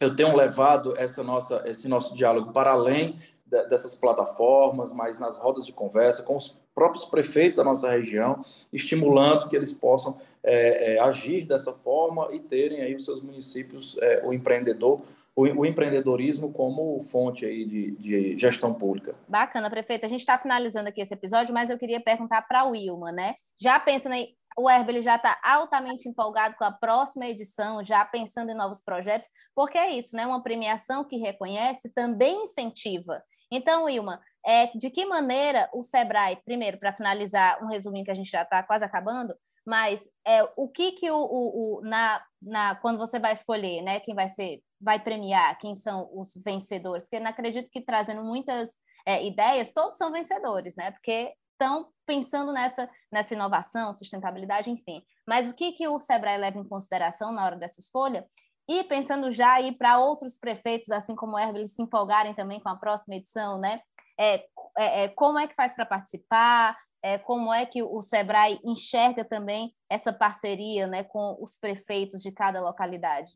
Eu 0.00 0.16
tenho 0.16 0.34
levado 0.34 0.94
essa 0.96 1.22
nossa, 1.22 1.62
esse 1.66 1.88
nosso 1.88 2.14
diálogo 2.14 2.52
para 2.52 2.72
além 2.72 3.16
de, 3.46 3.68
dessas 3.68 3.94
plataformas, 3.94 4.92
mas 4.92 5.18
nas 5.18 5.36
rodas 5.36 5.66
de 5.66 5.72
conversa 5.72 6.22
com 6.22 6.36
os 6.36 6.56
próprios 6.74 7.04
prefeitos 7.04 7.56
da 7.56 7.64
nossa 7.64 7.90
região, 7.90 8.44
estimulando 8.72 9.48
que 9.48 9.56
eles 9.56 9.72
possam 9.72 10.18
é, 10.42 10.94
é, 10.94 11.00
agir 11.00 11.46
dessa 11.46 11.72
forma 11.72 12.28
e 12.32 12.40
terem 12.40 12.82
aí 12.82 12.94
os 12.94 13.04
seus 13.04 13.20
municípios, 13.20 13.98
é, 13.98 14.22
o 14.24 14.32
empreendedor 14.32 15.02
o, 15.34 15.42
o, 15.42 15.66
empreendedorismo 15.66 16.52
como 16.52 17.02
fonte 17.04 17.46
aí 17.46 17.64
de, 17.64 17.90
de 17.92 18.36
gestão 18.36 18.74
pública. 18.74 19.14
Bacana, 19.26 19.70
prefeito. 19.70 20.04
A 20.04 20.08
gente 20.08 20.20
está 20.20 20.38
finalizando 20.38 20.88
aqui 20.88 21.00
esse 21.00 21.14
episódio, 21.14 21.54
mas 21.54 21.70
eu 21.70 21.78
queria 21.78 22.00
perguntar 22.00 22.42
para 22.42 22.60
a 22.60 22.64
Wilma, 22.64 23.10
né? 23.10 23.34
Já 23.60 23.80
pensando 23.80 24.12
aí, 24.12 24.34
o 24.58 24.68
Herb 24.68 25.00
já 25.00 25.16
está 25.16 25.38
altamente 25.42 26.06
empolgado 26.08 26.56
com 26.56 26.64
a 26.64 26.72
próxima 26.72 27.26
edição, 27.26 27.82
já 27.82 28.04
pensando 28.04 28.50
em 28.50 28.54
novos 28.54 28.82
projetos, 28.82 29.28
porque 29.54 29.78
é 29.78 29.92
isso, 29.92 30.14
né? 30.14 30.26
Uma 30.26 30.42
premiação 30.42 31.04
que 31.04 31.16
reconhece 31.16 31.90
também 31.94 32.42
incentiva. 32.42 33.22
Então, 33.50 33.84
Wilma, 33.84 34.20
é 34.44 34.66
de 34.76 34.90
que 34.90 35.04
maneira 35.06 35.68
o 35.72 35.82
Sebrae, 35.82 36.40
primeiro, 36.44 36.78
para 36.78 36.92
finalizar 36.92 37.62
um 37.62 37.68
resuminho 37.68 38.04
que 38.04 38.10
a 38.10 38.14
gente 38.14 38.30
já 38.30 38.42
está 38.42 38.62
quase 38.62 38.84
acabando, 38.84 39.34
mas 39.64 40.08
é, 40.26 40.42
o 40.56 40.68
que 40.68 40.92
que 40.92 41.10
o, 41.10 41.16
o, 41.16 41.78
o, 41.78 41.80
na, 41.82 42.22
na 42.40 42.74
quando 42.76 42.98
você 42.98 43.18
vai 43.18 43.32
escolher, 43.32 43.82
né, 43.82 44.00
quem 44.00 44.14
vai 44.14 44.28
ser, 44.28 44.60
vai 44.80 44.98
premiar, 44.98 45.56
quem 45.58 45.74
são 45.74 46.10
os 46.12 46.34
vencedores? 46.44 47.04
Porque 47.04 47.22
eu 47.22 47.26
acredito 47.26 47.70
que 47.70 47.80
trazendo 47.80 48.24
muitas 48.24 48.74
é, 49.06 49.24
ideias, 49.24 49.72
todos 49.72 49.98
são 49.98 50.10
vencedores, 50.10 50.74
né? 50.76 50.90
Porque 50.90 51.32
estão 51.52 51.88
pensando 52.04 52.52
nessa 52.52 52.90
nessa 53.10 53.34
inovação, 53.34 53.92
sustentabilidade, 53.92 54.70
enfim. 54.70 55.02
Mas 55.26 55.48
o 55.48 55.54
que 55.54 55.72
que 55.72 55.86
o 55.86 55.98
Sebrae 55.98 56.38
leva 56.38 56.58
em 56.58 56.68
consideração 56.68 57.32
na 57.32 57.44
hora 57.44 57.56
dessa 57.56 57.80
escolha? 57.80 58.26
E 58.68 58.84
pensando 58.84 59.30
já 59.30 59.54
aí 59.54 59.76
para 59.76 59.98
outros 59.98 60.38
prefeitos, 60.38 60.90
assim 60.90 61.14
como 61.14 61.34
o 61.34 61.38
Herbert, 61.38 61.68
se 61.68 61.82
empolgarem 61.82 62.34
também 62.34 62.60
com 62.60 62.68
a 62.68 62.76
próxima 62.76 63.16
edição, 63.16 63.58
né? 63.58 63.80
É, 64.18 64.44
é, 64.78 65.04
é 65.04 65.08
como 65.08 65.38
é 65.38 65.46
que 65.46 65.54
faz 65.54 65.74
para 65.74 65.86
participar? 65.86 66.76
é, 67.02 67.18
como 67.18 67.52
é 67.52 67.66
que 67.66 67.82
o 67.82 68.00
Sebrae 68.00 68.60
enxerga 68.64 69.24
também 69.24 69.74
essa 69.90 70.12
parceria 70.12 70.86
né, 70.86 71.02
com 71.02 71.36
os 71.40 71.56
prefeitos 71.56 72.22
de 72.22 72.30
cada 72.30 72.60
localidade, 72.60 73.32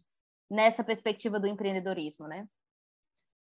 nessa 0.48 0.84
perspectiva 0.84 1.40
do 1.40 1.48
empreendedorismo, 1.48 2.28
né? 2.28 2.46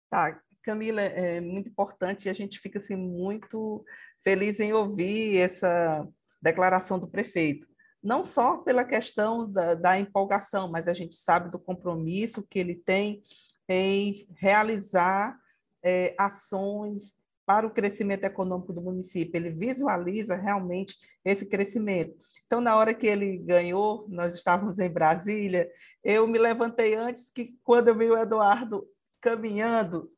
Tá, 0.08 0.40
Camila, 0.62 1.00
é 1.00 1.40
muito 1.40 1.68
importante 1.68 2.26
e 2.26 2.30
a 2.30 2.32
gente 2.32 2.60
fica 2.60 2.78
assim, 2.78 2.94
muito 2.94 3.84
feliz 4.22 4.60
em 4.60 4.72
ouvir 4.72 5.38
essa 5.38 6.06
declaração 6.40 6.98
do 6.98 7.08
prefeito. 7.08 7.66
Não 8.00 8.24
só 8.24 8.58
pela 8.58 8.84
questão 8.84 9.50
da, 9.50 9.74
da 9.74 9.98
empolgação, 9.98 10.70
mas 10.70 10.86
a 10.86 10.92
gente 10.92 11.14
sabe 11.16 11.50
do 11.50 11.58
compromisso 11.58 12.46
que 12.48 12.58
ele 12.58 12.76
tem 12.76 13.22
em 13.68 14.28
realizar 14.36 15.36
é, 15.82 16.14
ações 16.18 17.16
para 17.52 17.66
o 17.66 17.70
crescimento 17.70 18.24
econômico 18.24 18.72
do 18.72 18.80
município, 18.80 19.36
ele 19.36 19.50
visualiza 19.50 20.34
realmente 20.34 20.96
esse 21.22 21.44
crescimento. 21.44 22.16
Então, 22.46 22.62
na 22.62 22.74
hora 22.74 22.94
que 22.94 23.06
ele 23.06 23.36
ganhou, 23.36 24.06
nós 24.08 24.34
estávamos 24.34 24.78
em 24.78 24.88
Brasília, 24.88 25.70
eu 26.02 26.26
me 26.26 26.38
levantei 26.38 26.94
antes 26.94 27.28
que 27.28 27.54
quando 27.62 27.88
eu 27.88 27.94
vi 27.94 28.06
o 28.06 28.16
Eduardo 28.16 28.88
caminhando, 29.20 30.08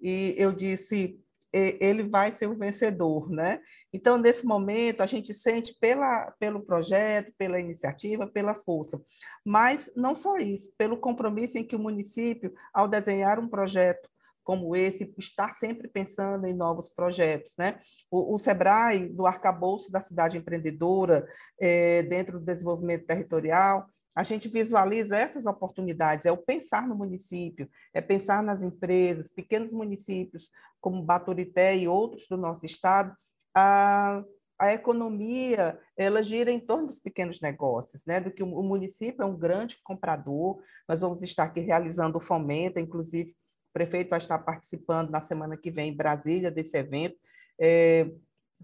e 0.00 0.34
eu 0.38 0.50
disse, 0.50 1.20
ele 1.52 2.04
vai 2.04 2.32
ser 2.32 2.48
o 2.48 2.56
vencedor, 2.56 3.30
né? 3.30 3.60
Então, 3.92 4.16
nesse 4.16 4.46
momento, 4.46 5.02
a 5.02 5.06
gente 5.06 5.34
sente 5.34 5.74
pela, 5.78 6.30
pelo 6.38 6.62
projeto, 6.62 7.30
pela 7.36 7.60
iniciativa, 7.60 8.26
pela 8.26 8.54
força, 8.54 8.98
mas 9.44 9.90
não 9.94 10.16
só 10.16 10.38
isso, 10.38 10.72
pelo 10.78 10.96
compromisso 10.96 11.58
em 11.58 11.64
que 11.64 11.76
o 11.76 11.78
município, 11.78 12.50
ao 12.72 12.88
desenhar 12.88 13.38
um 13.38 13.46
projeto 13.46 14.08
como 14.48 14.74
esse, 14.74 15.12
estar 15.18 15.54
sempre 15.56 15.88
pensando 15.88 16.46
em 16.46 16.54
novos 16.54 16.88
projetos. 16.88 17.52
Né? 17.58 17.78
O, 18.10 18.34
o 18.34 18.38
SEBRAE, 18.38 19.10
do 19.10 19.26
arcabouço 19.26 19.92
da 19.92 20.00
cidade 20.00 20.38
empreendedora, 20.38 21.28
é, 21.60 22.02
dentro 22.04 22.40
do 22.40 22.46
desenvolvimento 22.46 23.04
territorial, 23.04 23.86
a 24.16 24.22
gente 24.22 24.48
visualiza 24.48 25.18
essas 25.18 25.44
oportunidades, 25.44 26.24
é 26.24 26.32
o 26.32 26.38
pensar 26.38 26.88
no 26.88 26.96
município, 26.96 27.68
é 27.92 28.00
pensar 28.00 28.42
nas 28.42 28.62
empresas, 28.62 29.28
pequenos 29.28 29.70
municípios 29.70 30.48
como 30.80 31.04
Baturité 31.04 31.76
e 31.76 31.86
outros 31.86 32.26
do 32.26 32.38
nosso 32.38 32.64
estado, 32.64 33.14
a, 33.54 34.24
a 34.58 34.72
economia 34.72 35.78
ela 35.94 36.22
gira 36.22 36.50
em 36.50 36.58
torno 36.58 36.86
dos 36.86 36.98
pequenos 36.98 37.38
negócios, 37.42 38.02
né? 38.06 38.18
Do 38.18 38.30
que 38.30 38.42
o, 38.42 38.46
o 38.46 38.62
município 38.62 39.22
é 39.22 39.26
um 39.26 39.36
grande 39.36 39.76
comprador, 39.84 40.62
nós 40.88 41.02
vamos 41.02 41.22
estar 41.22 41.44
aqui 41.44 41.60
realizando 41.60 42.16
o 42.16 42.20
fomento, 42.20 42.80
inclusive 42.80 43.36
prefeito 43.78 44.10
vai 44.10 44.18
estar 44.18 44.38
participando 44.40 45.10
na 45.10 45.22
semana 45.22 45.56
que 45.56 45.70
vem 45.70 45.90
em 45.90 45.96
Brasília 45.96 46.50
desse 46.50 46.76
evento. 46.76 47.16
É, 47.60 48.10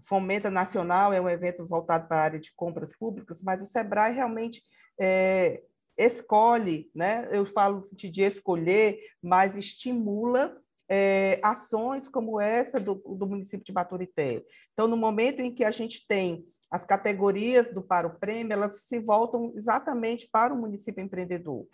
Fomenta 0.03 0.51
Nacional 0.51 1.13
é 1.13 1.21
um 1.21 1.29
evento 1.29 1.65
voltado 1.65 2.07
para 2.07 2.17
a 2.17 2.23
área 2.23 2.39
de 2.39 2.53
compras 2.53 2.93
públicas, 2.97 3.41
mas 3.41 3.61
o 3.61 3.65
SEBRAE 3.65 4.13
realmente 4.13 4.61
é, 4.99 5.63
escolhe, 5.97 6.91
né? 6.93 7.29
eu 7.31 7.45
falo 7.45 7.81
de 7.93 8.23
escolher, 8.23 8.99
mas 9.23 9.55
estimula 9.55 10.57
é, 10.89 11.39
ações 11.41 12.09
como 12.09 12.41
essa 12.41 12.77
do, 12.77 12.95
do, 12.95 13.25
município 13.25 13.65
de 13.65 13.71
Baturité. 13.71 14.43
Então, 14.73 14.85
no 14.85 14.97
momento 14.97 15.39
em 15.39 15.53
que 15.53 15.63
a 15.63 15.71
gente 15.71 16.05
tem 16.05 16.45
as 16.69 16.85
categorias 16.85 17.73
do 17.73 17.81
Para 17.81 18.05
o 18.05 18.19
Prêmio, 18.19 18.51
elas 18.51 18.81
se 18.81 18.99
voltam 18.99 19.53
exatamente 19.55 20.27
para 20.29 20.53
o 20.53 20.57
município 20.57 21.01
empreendedor 21.01 21.65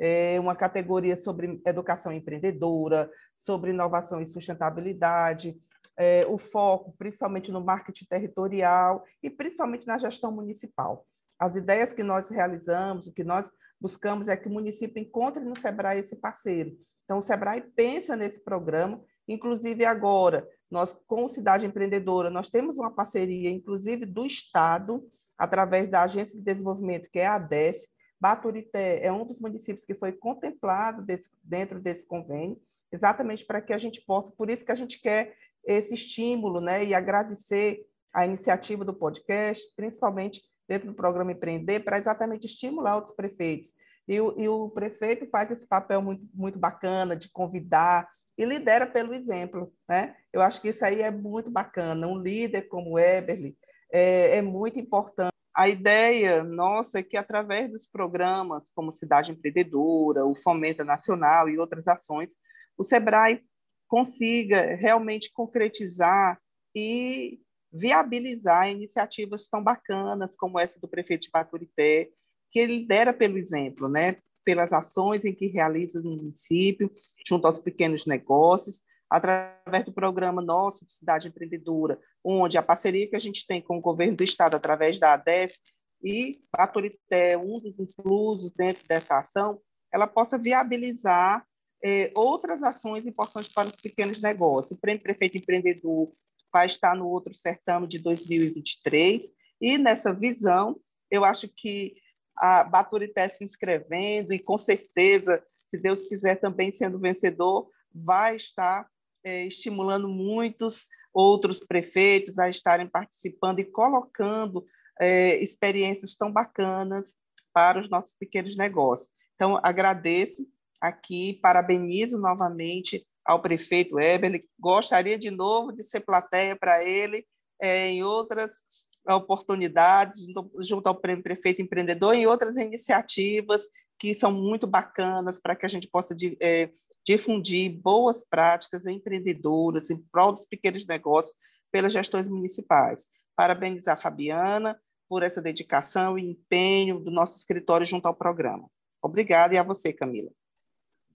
é, 0.00 0.40
uma 0.40 0.56
categoria 0.56 1.14
sobre 1.14 1.60
educação 1.66 2.10
empreendedora, 2.10 3.10
sobre 3.36 3.70
inovação 3.70 4.22
e 4.22 4.26
sustentabilidade, 4.26 5.54
é, 5.96 6.26
o 6.26 6.38
foco 6.38 6.94
principalmente 6.96 7.52
no 7.52 7.62
marketing 7.62 8.06
territorial 8.06 9.04
e 9.22 9.28
principalmente 9.28 9.86
na 9.86 9.98
gestão 9.98 10.32
municipal. 10.32 11.06
As 11.38 11.54
ideias 11.54 11.92
que 11.92 12.02
nós 12.02 12.30
realizamos, 12.30 13.06
o 13.06 13.12
que 13.12 13.22
nós 13.22 13.50
buscamos 13.78 14.26
é 14.26 14.36
que 14.36 14.48
o 14.48 14.52
município 14.52 15.02
encontre 15.02 15.44
no 15.44 15.56
SEBRAE 15.56 16.00
esse 16.00 16.16
parceiro. 16.16 16.72
Então, 17.04 17.18
o 17.18 17.22
SEBRAE 17.22 17.62
pensa 17.74 18.16
nesse 18.16 18.42
programa, 18.42 19.02
inclusive 19.28 19.84
agora, 19.84 20.48
nós, 20.70 20.96
com 21.06 21.28
Cidade 21.28 21.66
Empreendedora, 21.66 22.30
nós 22.30 22.48
temos 22.48 22.78
uma 22.78 22.90
parceria, 22.90 23.50
inclusive 23.50 24.06
do 24.06 24.24
Estado, 24.24 25.02
através 25.36 25.88
da 25.90 26.02
Agência 26.02 26.38
de 26.38 26.44
Desenvolvimento, 26.44 27.10
que 27.10 27.18
é 27.18 27.26
a 27.26 27.34
ADES, 27.34 27.86
Baturité 28.20 29.02
é 29.02 29.10
um 29.10 29.24
dos 29.24 29.40
municípios 29.40 29.84
que 29.84 29.94
foi 29.94 30.12
contemplado 30.12 31.02
desse, 31.02 31.30
dentro 31.42 31.80
desse 31.80 32.06
convênio, 32.06 32.60
exatamente 32.92 33.46
para 33.46 33.62
que 33.62 33.72
a 33.72 33.78
gente 33.78 34.02
possa, 34.02 34.30
por 34.32 34.50
isso 34.50 34.64
que 34.64 34.72
a 34.72 34.76
gente 34.76 35.00
quer 35.00 35.34
esse 35.64 35.94
estímulo, 35.94 36.60
né, 36.60 36.84
e 36.84 36.94
agradecer 36.94 37.86
a 38.12 38.26
iniciativa 38.26 38.84
do 38.84 38.94
podcast, 38.94 39.64
principalmente 39.74 40.42
dentro 40.68 40.88
do 40.88 40.94
programa 40.94 41.32
Empreender, 41.32 41.80
para 41.80 41.98
exatamente 41.98 42.46
estimular 42.46 42.96
outros 42.96 43.14
prefeitos. 43.14 43.72
E 44.06 44.20
o, 44.20 44.34
e 44.38 44.48
o 44.48 44.68
prefeito 44.70 45.26
faz 45.28 45.50
esse 45.50 45.66
papel 45.66 46.02
muito, 46.02 46.24
muito 46.34 46.58
bacana 46.58 47.16
de 47.16 47.30
convidar 47.30 48.08
e 48.36 48.44
lidera 48.44 48.86
pelo 48.86 49.14
exemplo, 49.14 49.72
né? 49.88 50.16
Eu 50.32 50.40
acho 50.40 50.60
que 50.60 50.68
isso 50.68 50.84
aí 50.84 51.02
é 51.02 51.10
muito 51.10 51.50
bacana. 51.50 52.08
Um 52.08 52.18
líder 52.18 52.62
como 52.62 52.98
Eberly 52.98 53.56
é, 53.92 54.38
é 54.38 54.42
muito 54.42 54.78
importante 54.80 55.29
a 55.54 55.68
ideia 55.68 56.44
nossa 56.44 56.98
é 56.98 57.02
que, 57.02 57.16
através 57.16 57.70
dos 57.70 57.86
programas 57.86 58.70
como 58.74 58.94
Cidade 58.94 59.32
Empreendedora, 59.32 60.24
o 60.24 60.34
Fomenta 60.34 60.84
Nacional 60.84 61.48
e 61.48 61.58
outras 61.58 61.86
ações, 61.88 62.34
o 62.78 62.84
SEBRAE 62.84 63.42
consiga 63.88 64.76
realmente 64.76 65.32
concretizar 65.32 66.40
e 66.74 67.40
viabilizar 67.72 68.70
iniciativas 68.70 69.48
tão 69.48 69.62
bacanas 69.62 70.36
como 70.36 70.58
essa 70.58 70.78
do 70.78 70.88
prefeito 70.88 71.22
de 71.22 71.30
Paturité, 71.30 72.08
que 72.50 72.58
ele 72.58 72.78
lidera 72.78 73.12
pelo 73.12 73.38
exemplo, 73.38 73.88
né? 73.88 74.18
pelas 74.44 74.72
ações 74.72 75.24
em 75.24 75.34
que 75.34 75.46
realiza 75.46 76.00
no 76.00 76.16
município, 76.16 76.90
junto 77.26 77.46
aos 77.46 77.58
pequenos 77.58 78.06
negócios, 78.06 78.82
através 79.10 79.84
do 79.84 79.92
programa 79.92 80.40
nosso 80.40 80.86
de 80.86 80.92
Cidade 80.92 81.28
Empreendedora, 81.28 81.98
onde 82.22 82.56
a 82.56 82.62
parceria 82.62 83.08
que 83.08 83.16
a 83.16 83.20
gente 83.20 83.44
tem 83.46 83.60
com 83.60 83.78
o 83.78 83.80
governo 83.80 84.16
do 84.16 84.24
estado 84.24 84.54
através 84.54 85.00
da 85.00 85.14
ADES 85.14 85.58
e 86.02 86.40
a 86.52 86.66
Turité, 86.66 87.36
um 87.36 87.58
dos 87.58 87.78
inclusos 87.78 88.52
dentro 88.52 88.86
dessa 88.86 89.18
ação, 89.18 89.60
ela 89.92 90.06
possa 90.06 90.38
viabilizar 90.38 91.44
eh, 91.82 92.12
outras 92.14 92.62
ações 92.62 93.04
importantes 93.04 93.52
para 93.52 93.68
os 93.68 93.76
pequenos 93.76 94.22
negócios. 94.22 94.78
O 94.78 94.80
Prêmio 94.80 95.02
Prefeito 95.02 95.36
Empreendedor 95.36 96.12
vai 96.52 96.66
estar 96.66 96.94
no 96.94 97.08
outro 97.08 97.34
certame 97.34 97.88
de 97.88 97.98
2023 97.98 99.30
e 99.60 99.76
nessa 99.76 100.12
visão, 100.12 100.80
eu 101.10 101.24
acho 101.24 101.48
que 101.48 101.94
a 102.36 102.64
Baturité 102.64 103.28
se 103.28 103.44
inscrevendo 103.44 104.32
e 104.32 104.38
com 104.38 104.56
certeza, 104.56 105.44
se 105.68 105.76
Deus 105.76 106.04
quiser 106.04 106.36
também 106.36 106.72
sendo 106.72 106.98
vencedor, 106.98 107.68
vai 107.92 108.36
estar 108.36 108.88
é, 109.24 109.44
estimulando 109.44 110.08
muitos 110.08 110.86
outros 111.12 111.60
prefeitos 111.60 112.38
a 112.38 112.48
estarem 112.48 112.86
participando 112.86 113.60
e 113.60 113.64
colocando 113.64 114.64
é, 115.00 115.36
experiências 115.42 116.14
tão 116.14 116.32
bacanas 116.32 117.14
para 117.52 117.80
os 117.80 117.88
nossos 117.88 118.14
pequenos 118.14 118.56
negócios. 118.56 119.08
Então, 119.34 119.58
agradeço 119.62 120.46
aqui, 120.80 121.38
parabenizo 121.42 122.18
novamente 122.18 123.06
ao 123.24 123.40
prefeito 123.40 123.98
Eberle, 123.98 124.44
gostaria 124.58 125.18
de 125.18 125.30
novo 125.30 125.72
de 125.72 125.82
ser 125.82 126.00
plateia 126.00 126.56
para 126.56 126.84
ele 126.84 127.26
é, 127.60 127.88
em 127.88 128.02
outras 128.02 128.62
oportunidades, 129.08 130.26
junto 130.60 130.86
ao 130.86 130.94
Prefeito 130.94 131.62
Empreendedor, 131.62 132.14
e 132.14 132.26
outras 132.26 132.56
iniciativas 132.56 133.66
que 133.98 134.14
são 134.14 134.32
muito 134.32 134.66
bacanas 134.66 135.38
para 135.38 135.56
que 135.56 135.66
a 135.66 135.68
gente 135.68 135.88
possa 135.88 136.14
é, 136.40 136.70
difundir 137.06 137.80
boas 137.80 138.24
práticas 138.24 138.86
empreendedoras 138.86 139.90
em 139.90 139.98
prol 140.12 140.32
dos 140.32 140.46
pequenos 140.46 140.86
negócios 140.86 141.36
pelas 141.70 141.92
gestões 141.92 142.28
municipais. 142.28 143.06
Parabenizar 143.36 143.94
a 143.96 144.00
Fabiana 144.00 144.78
por 145.08 145.22
essa 145.22 145.42
dedicação 145.42 146.18
e 146.18 146.30
empenho 146.30 147.00
do 147.00 147.10
nosso 147.10 147.36
escritório 147.36 147.86
junto 147.86 148.06
ao 148.06 148.14
programa. 148.14 148.68
Obrigada 149.02 149.54
e 149.54 149.58
a 149.58 149.62
você, 149.62 149.92
Camila. 149.92 150.30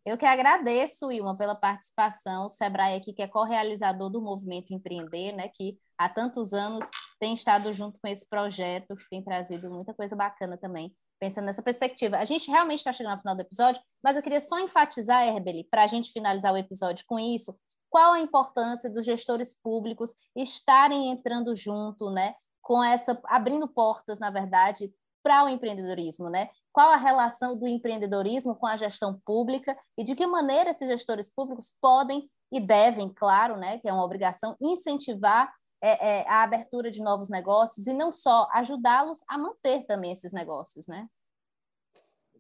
Eu 0.05 0.17
que 0.19 0.25
agradeço, 0.25 1.11
Ilma, 1.11 1.35
pela 1.35 1.55
participação. 1.55 2.45
O 2.45 2.49
Sebrae 2.49 2.95
aqui, 2.95 3.11
que 3.11 3.23
é 3.23 3.27
co-realizador 3.27 4.09
do 4.09 4.21
Movimento 4.21 4.71
Empreender, 4.71 5.31
né, 5.31 5.49
que 5.49 5.79
há 5.97 6.07
tantos 6.07 6.53
anos 6.53 6.87
tem 7.19 7.33
estado 7.33 7.73
junto 7.73 7.97
com 7.99 8.07
esse 8.07 8.27
projeto, 8.29 8.95
que 8.95 9.09
tem 9.09 9.23
trazido 9.23 9.71
muita 9.71 9.95
coisa 9.95 10.15
bacana 10.15 10.57
também, 10.57 10.95
pensando 11.19 11.45
nessa 11.45 11.61
perspectiva. 11.61 12.17
A 12.17 12.25
gente 12.25 12.49
realmente 12.49 12.79
está 12.79 12.93
chegando 12.93 13.13
ao 13.13 13.19
final 13.19 13.35
do 13.35 13.41
episódio, 13.41 13.81
mas 14.03 14.15
eu 14.15 14.23
queria 14.23 14.41
só 14.41 14.59
enfatizar, 14.59 15.27
Herbeli, 15.27 15.67
para 15.69 15.83
a 15.83 15.87
gente 15.87 16.11
finalizar 16.11 16.53
o 16.53 16.57
episódio 16.57 17.05
com 17.07 17.17
isso, 17.17 17.57
qual 17.89 18.13
a 18.13 18.19
importância 18.19 18.89
dos 18.89 19.05
gestores 19.05 19.53
públicos 19.53 20.11
estarem 20.35 21.09
entrando 21.09 21.55
junto, 21.55 22.09
né, 22.11 22.33
com 22.61 22.83
essa, 22.83 23.19
abrindo 23.25 23.67
portas, 23.67 24.19
na 24.19 24.29
verdade, 24.29 24.91
para 25.23 25.43
o 25.45 25.49
empreendedorismo, 25.49 26.29
né? 26.29 26.49
Qual 26.71 26.91
a 26.91 26.97
relação 26.97 27.57
do 27.57 27.67
empreendedorismo 27.67 28.55
com 28.55 28.67
a 28.67 28.75
gestão 28.75 29.19
pública 29.25 29.75
e 29.97 30.03
de 30.03 30.15
que 30.15 30.27
maneira 30.27 30.69
esses 30.69 30.87
gestores 30.87 31.33
públicos 31.33 31.71
podem 31.81 32.29
e 32.51 32.59
devem, 32.59 33.09
claro, 33.13 33.57
né, 33.57 33.79
que 33.79 33.87
é 33.87 33.93
uma 33.93 34.03
obrigação, 34.03 34.55
incentivar 34.61 35.51
é, 35.81 36.21
é, 36.21 36.29
a 36.29 36.43
abertura 36.43 36.89
de 36.89 37.01
novos 37.01 37.29
negócios 37.29 37.87
e 37.87 37.93
não 37.93 38.11
só 38.11 38.47
ajudá-los 38.53 39.19
a 39.27 39.37
manter 39.37 39.85
também 39.85 40.11
esses 40.11 40.33
negócios, 40.33 40.87
né? 40.87 41.07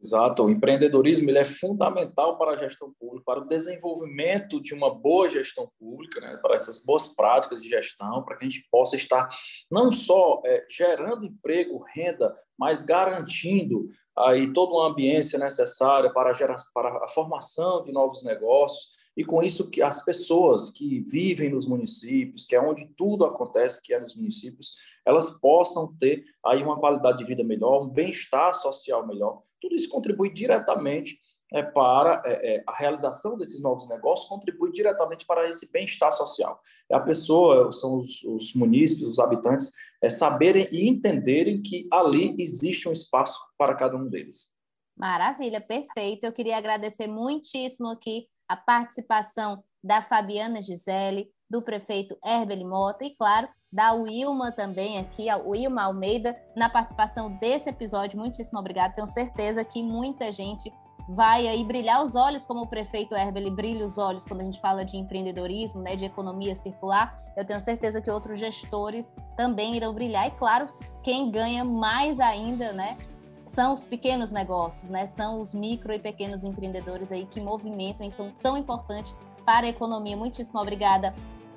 Exato, 0.01 0.43
o 0.43 0.49
empreendedorismo 0.51 1.29
ele 1.29 1.39
é 1.39 1.45
fundamental 1.45 2.37
para 2.37 2.51
a 2.51 2.55
gestão 2.55 2.93
pública, 2.99 3.23
para 3.25 3.39
o 3.39 3.47
desenvolvimento 3.47 4.61
de 4.61 4.73
uma 4.73 4.93
boa 4.93 5.27
gestão 5.29 5.71
pública, 5.79 6.19
né, 6.21 6.37
para 6.41 6.55
essas 6.55 6.83
boas 6.83 7.07
práticas 7.07 7.61
de 7.61 7.69
gestão, 7.69 8.23
para 8.23 8.37
que 8.37 8.45
a 8.45 8.49
gente 8.49 8.67
possa 8.69 8.95
estar 8.95 9.27
não 9.71 9.91
só 9.91 10.41
é, 10.45 10.65
gerando 10.69 11.25
emprego, 11.25 11.83
renda, 11.95 12.35
mas 12.57 12.83
garantindo 12.83 13.87
aí 14.15 14.53
toda 14.53 14.73
uma 14.73 14.89
ambiência 14.89 15.39
necessária 15.39 16.13
para 16.13 16.31
a, 16.31 16.55
para 16.73 17.03
a 17.03 17.07
formação 17.07 17.83
de 17.83 17.91
novos 17.91 18.23
negócios 18.23 18.89
e 19.15 19.23
com 19.23 19.41
isso 19.41 19.69
que 19.69 19.81
as 19.81 20.03
pessoas 20.03 20.71
que 20.71 20.99
vivem 20.99 21.49
nos 21.49 21.65
municípios, 21.65 22.45
que 22.45 22.55
é 22.55 22.61
onde 22.61 22.87
tudo 22.97 23.25
acontece, 23.25 23.81
que 23.81 23.93
é 23.93 23.99
nos 23.99 24.15
municípios, 24.15 24.75
elas 25.05 25.39
possam 25.39 25.95
ter 25.97 26.25
aí 26.45 26.61
uma 26.61 26.79
qualidade 26.79 27.19
de 27.19 27.23
vida 27.23 27.43
melhor, 27.43 27.83
um 27.83 27.89
bem-estar 27.89 28.53
social 28.53 29.05
melhor. 29.07 29.41
Tudo 29.61 29.75
isso 29.75 29.89
contribui 29.89 30.31
diretamente 30.31 31.17
é, 31.53 31.63
para 31.63 32.21
é, 32.25 32.55
é, 32.55 32.63
a 32.67 32.75
realização 32.75 33.37
desses 33.37 33.61
novos 33.61 33.87
negócios, 33.87 34.27
contribui 34.27 34.71
diretamente 34.71 35.25
para 35.25 35.47
esse 35.47 35.71
bem-estar 35.71 36.11
social. 36.11 36.59
É 36.89 36.95
a 36.95 36.99
pessoa, 36.99 37.71
são 37.71 37.97
os, 37.97 38.23
os 38.23 38.53
munícipes, 38.53 39.07
os 39.07 39.19
habitantes, 39.19 39.71
é, 40.01 40.09
saberem 40.09 40.67
e 40.71 40.89
entenderem 40.89 41.61
que 41.61 41.87
ali 41.91 42.35
existe 42.39 42.89
um 42.89 42.91
espaço 42.91 43.39
para 43.57 43.75
cada 43.75 43.95
um 43.95 44.07
deles. 44.07 44.51
Maravilha, 44.97 45.61
perfeito. 45.61 46.25
Eu 46.25 46.31
queria 46.31 46.57
agradecer 46.57 47.07
muitíssimo 47.07 47.89
aqui 47.89 48.27
a 48.47 48.55
participação 48.55 49.63
da 49.83 50.01
Fabiana 50.01 50.61
Gisele, 50.61 51.29
do 51.49 51.61
prefeito 51.61 52.17
Herbeli 52.25 52.65
Mota 52.65 53.05
e, 53.05 53.15
claro, 53.15 53.47
da 53.71 53.93
Wilma 53.93 54.51
também 54.51 54.97
aqui, 54.97 55.29
a 55.29 55.37
Wilma 55.37 55.83
Almeida, 55.83 56.35
na 56.55 56.69
participação 56.69 57.37
desse 57.37 57.69
episódio. 57.69 58.17
Muitíssimo 58.17 58.59
obrigada. 58.59 58.95
Tenho 58.95 59.07
certeza 59.07 59.63
que 59.63 59.83
muita 59.83 60.31
gente 60.31 60.71
vai 61.09 61.47
aí 61.47 61.63
brilhar 61.63 62.03
os 62.03 62.15
olhos, 62.15 62.45
como 62.45 62.61
o 62.61 62.67
prefeito 62.67 63.13
Herbeli 63.13 63.51
brilha 63.51 63.85
os 63.85 63.97
olhos 63.97 64.25
quando 64.25 64.41
a 64.41 64.45
gente 64.45 64.59
fala 64.59 64.83
de 64.83 64.97
empreendedorismo, 64.97 65.81
né, 65.81 65.95
de 65.95 66.05
economia 66.05 66.55
circular. 66.55 67.15
Eu 67.37 67.45
tenho 67.45 67.61
certeza 67.61 68.01
que 68.01 68.09
outros 68.09 68.39
gestores 68.39 69.13
também 69.37 69.75
irão 69.75 69.93
brilhar. 69.93 70.27
E, 70.27 70.31
claro, 70.31 70.65
quem 71.03 71.29
ganha 71.29 71.63
mais 71.63 72.19
ainda, 72.19 72.73
né, 72.73 72.97
são 73.45 73.73
os 73.73 73.85
pequenos 73.85 74.31
negócios, 74.31 74.89
né? 74.89 75.05
São 75.07 75.41
os 75.41 75.53
micro 75.53 75.93
e 75.93 75.99
pequenos 75.99 76.43
empreendedores 76.43 77.11
aí 77.11 77.25
que 77.25 77.39
movimentam 77.39 78.05
e 78.05 78.11
são 78.11 78.31
tão 78.41 78.57
importantes 78.57 79.15
para 79.45 79.67
a 79.67 79.69
economia. 79.69 80.17
Muitíssimo 80.17 80.59
obrigada, 80.59 81.13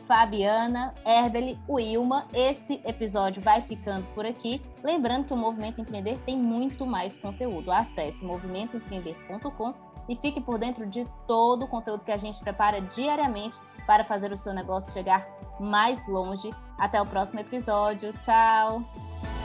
Fabiana, 0.06 0.94
Herbeli, 1.06 1.58
Wilma. 1.68 2.26
Esse 2.32 2.80
episódio 2.84 3.42
vai 3.42 3.60
ficando 3.60 4.06
por 4.14 4.26
aqui. 4.26 4.62
Lembrando 4.82 5.26
que 5.26 5.32
o 5.32 5.36
Movimento 5.36 5.80
Empreender 5.80 6.18
tem 6.24 6.36
muito 6.36 6.86
mais 6.86 7.18
conteúdo. 7.18 7.70
Acesse 7.70 8.24
movimentoempreender.com 8.24 9.74
e 10.08 10.16
fique 10.16 10.40
por 10.40 10.58
dentro 10.58 10.86
de 10.86 11.06
todo 11.26 11.64
o 11.64 11.68
conteúdo 11.68 12.04
que 12.04 12.12
a 12.12 12.16
gente 12.16 12.40
prepara 12.40 12.80
diariamente 12.80 13.58
para 13.86 14.02
fazer 14.02 14.32
o 14.32 14.36
seu 14.36 14.54
negócio 14.54 14.92
chegar 14.92 15.26
mais 15.60 16.08
longe. 16.08 16.50
Até 16.78 17.00
o 17.00 17.06
próximo 17.06 17.40
episódio. 17.40 18.12
Tchau! 18.20 19.37